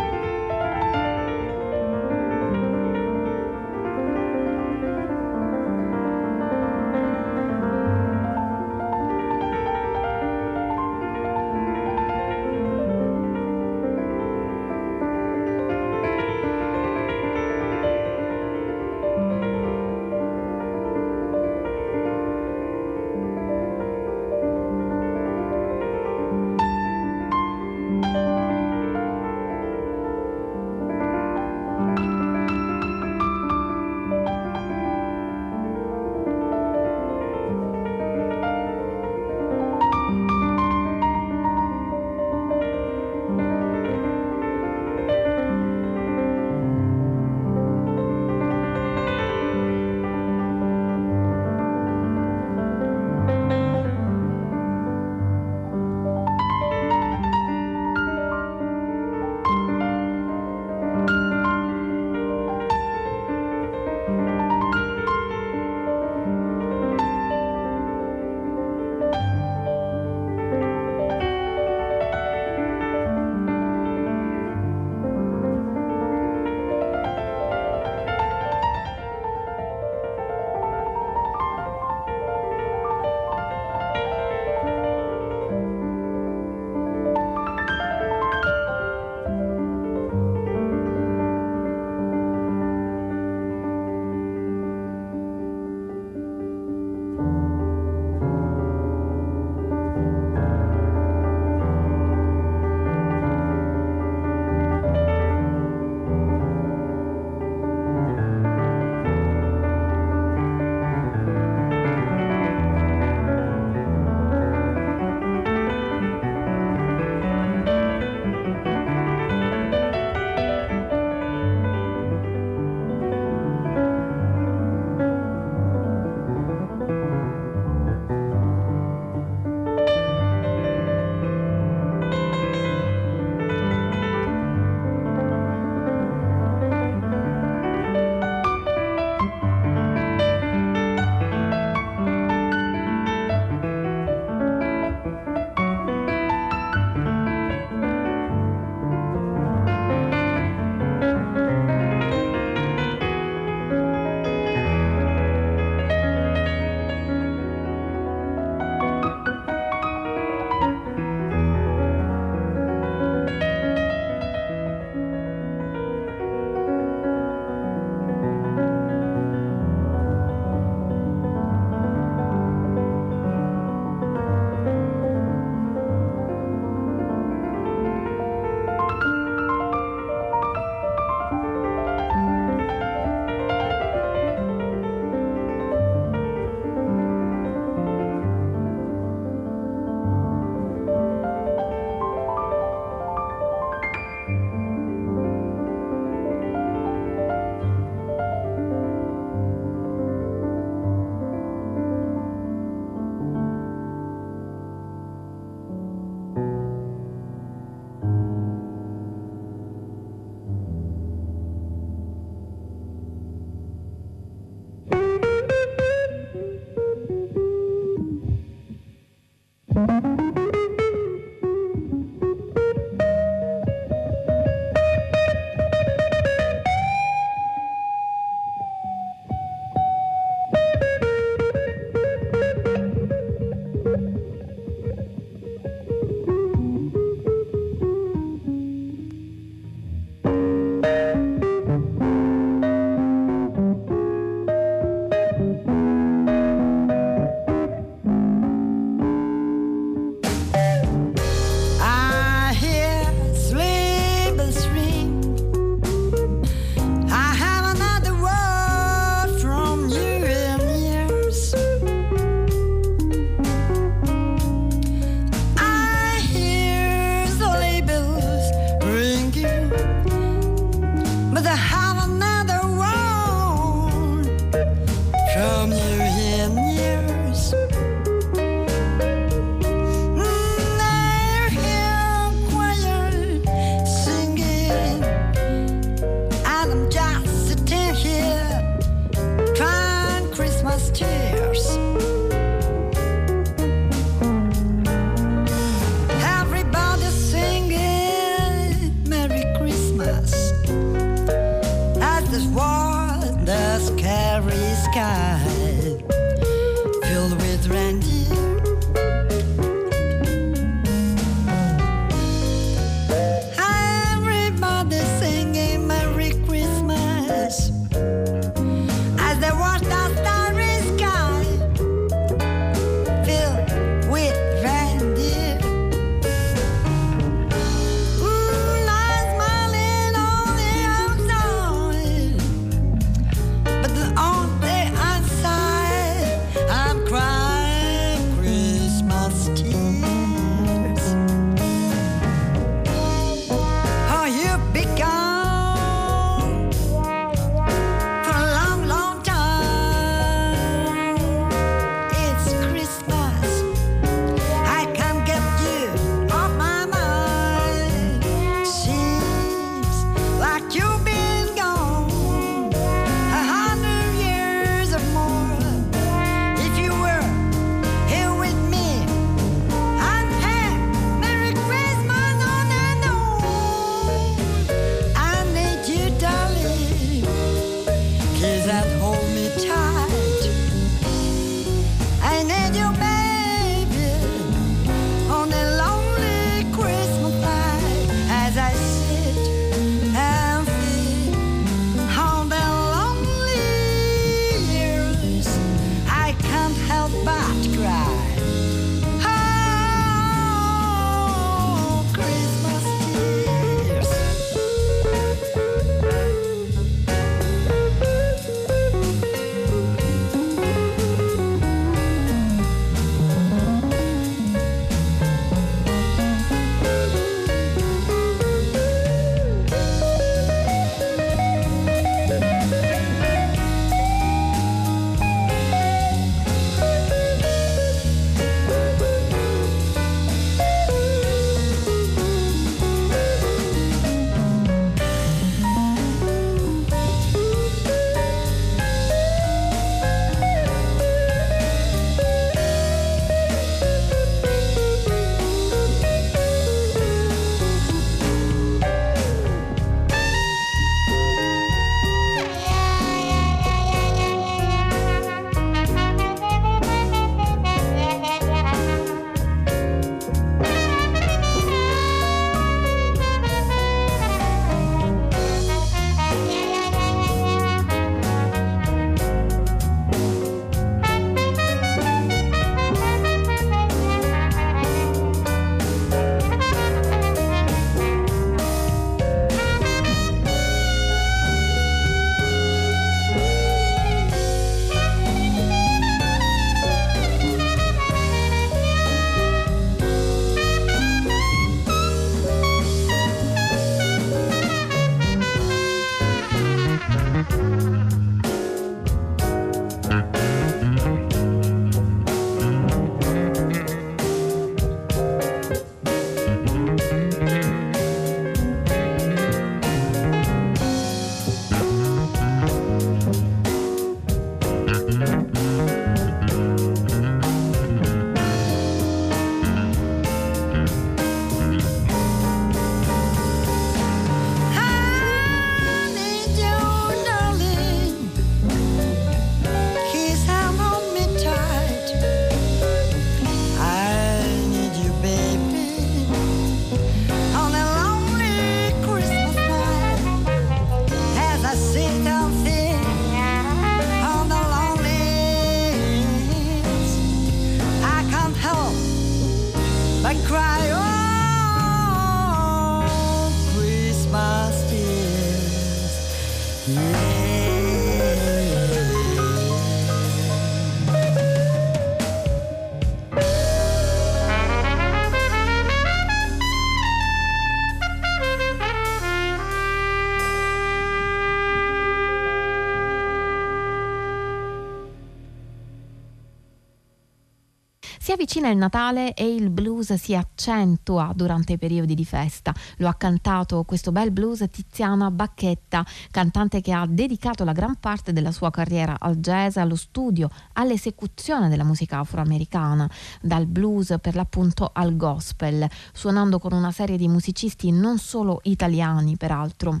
Avvicina 578.52 578.68
il 578.68 578.76
Natale 578.76 579.32
e 579.32 579.54
il 579.54 579.70
blues 579.70 580.12
si 580.14 580.34
accentua 580.34 581.32
durante 581.34 581.72
i 581.72 581.78
periodi 581.78 582.14
di 582.14 582.26
festa. 582.26 582.74
Lo 582.98 583.08
ha 583.08 583.14
cantato 583.14 583.82
questo 583.84 584.12
bel 584.12 584.30
blues 584.30 584.66
Tiziana 584.70 585.30
Bacchetta, 585.30 586.04
cantante 586.30 586.82
che 586.82 586.92
ha 586.92 587.06
dedicato 587.08 587.64
la 587.64 587.72
gran 587.72 587.96
parte 587.98 588.32
della 588.34 588.52
sua 588.52 588.70
carriera 588.70 589.16
al 589.18 589.36
jazz, 589.36 589.76
allo 589.76 589.96
studio, 589.96 590.50
all'esecuzione 590.74 591.70
della 591.70 591.84
musica 591.84 592.18
afroamericana, 592.18 593.08
dal 593.40 593.64
blues 593.64 594.16
per 594.20 594.34
l'appunto 594.34 594.90
al 594.92 595.16
gospel, 595.16 595.88
suonando 596.12 596.58
con 596.58 596.74
una 596.74 596.92
serie 596.92 597.16
di 597.16 597.28
musicisti 597.28 597.90
non 597.90 598.18
solo 598.18 598.60
italiani 598.64 599.38
peraltro. 599.38 600.00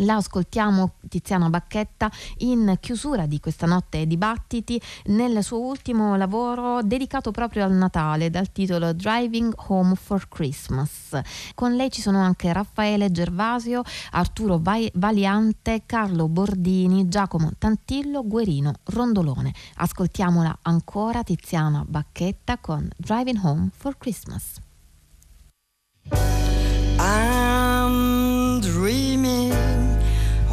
La 0.00 0.16
ascoltiamo 0.16 0.94
Tiziana 1.08 1.48
Bacchetta 1.48 2.10
in 2.38 2.76
chiusura 2.80 3.26
di 3.26 3.40
questa 3.40 3.66
notte 3.66 4.06
dibattiti 4.06 4.80
nel 5.06 5.42
suo 5.42 5.60
ultimo 5.60 6.16
lavoro 6.16 6.82
dedicato 6.82 7.30
proprio 7.30 7.64
al 7.64 7.72
Natale 7.72 8.28
dal 8.28 8.52
titolo 8.52 8.92
Driving 8.92 9.54
Home 9.68 9.94
for 9.94 10.28
Christmas. 10.28 11.18
Con 11.54 11.74
lei 11.74 11.90
ci 11.90 12.02
sono 12.02 12.20
anche 12.20 12.52
Raffaele 12.52 13.10
Gervasio, 13.10 13.82
Arturo 14.10 14.60
Valiante, 14.62 15.84
Carlo 15.86 16.28
Bordini, 16.28 17.08
Giacomo 17.08 17.52
Tantillo, 17.56 18.26
Guerino 18.26 18.74
Rondolone. 18.84 19.54
Ascoltiamola 19.76 20.58
ancora 20.62 21.22
Tiziana 21.22 21.84
Bacchetta 21.86 22.58
con 22.58 22.88
Driving 22.96 23.38
Home 23.42 23.70
for 23.72 23.96
Christmas. 23.96 24.60
Dreaming 27.86 28.15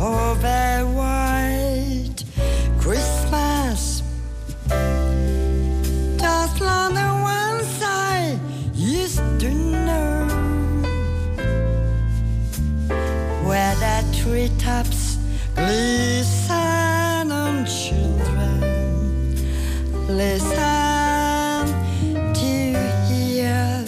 of 0.04 0.44
a 0.44 0.84
white 0.84 2.26
Christmas. 2.78 4.04
Just 6.18 6.60
the 6.60 7.10
ones 7.24 7.82
I 7.82 8.38
used 8.74 9.24
to 9.40 9.50
know, 9.50 10.28
where 13.48 13.76
the 13.76 14.04
treetops 14.22 15.18
glisten 15.56 17.32
on 17.32 17.66
children. 17.66 18.60
Listen 20.08 21.66
to 22.34 22.52
hear 23.08 23.86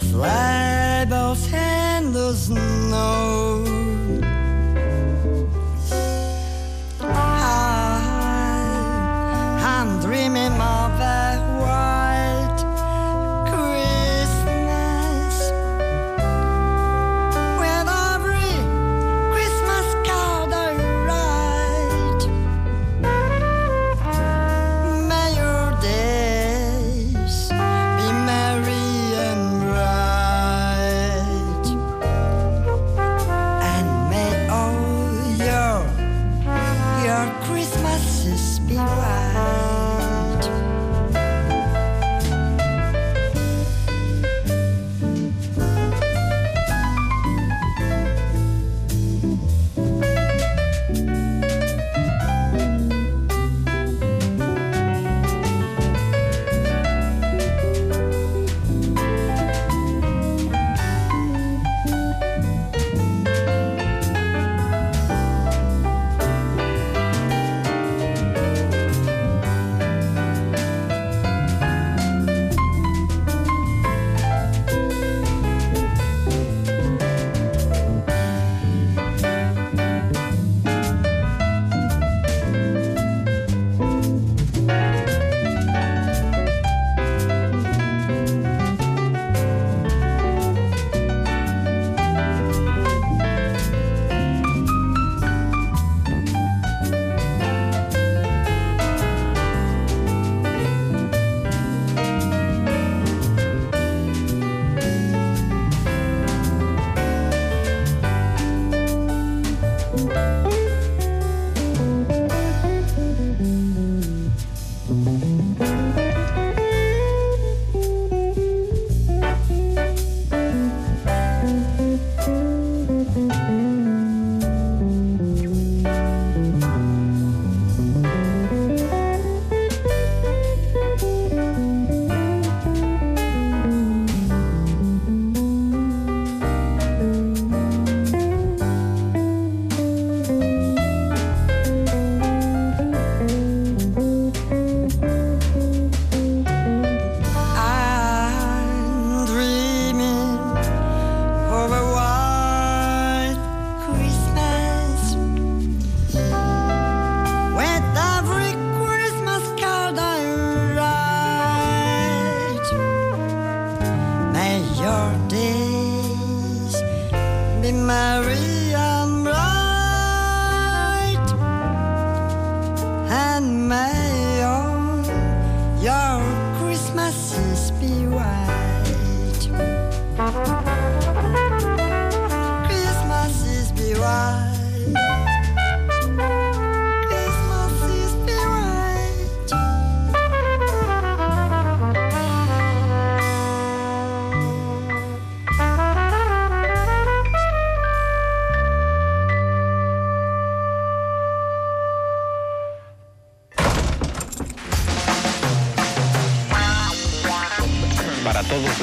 sleigh 0.00 0.59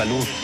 luz. 0.09 0.36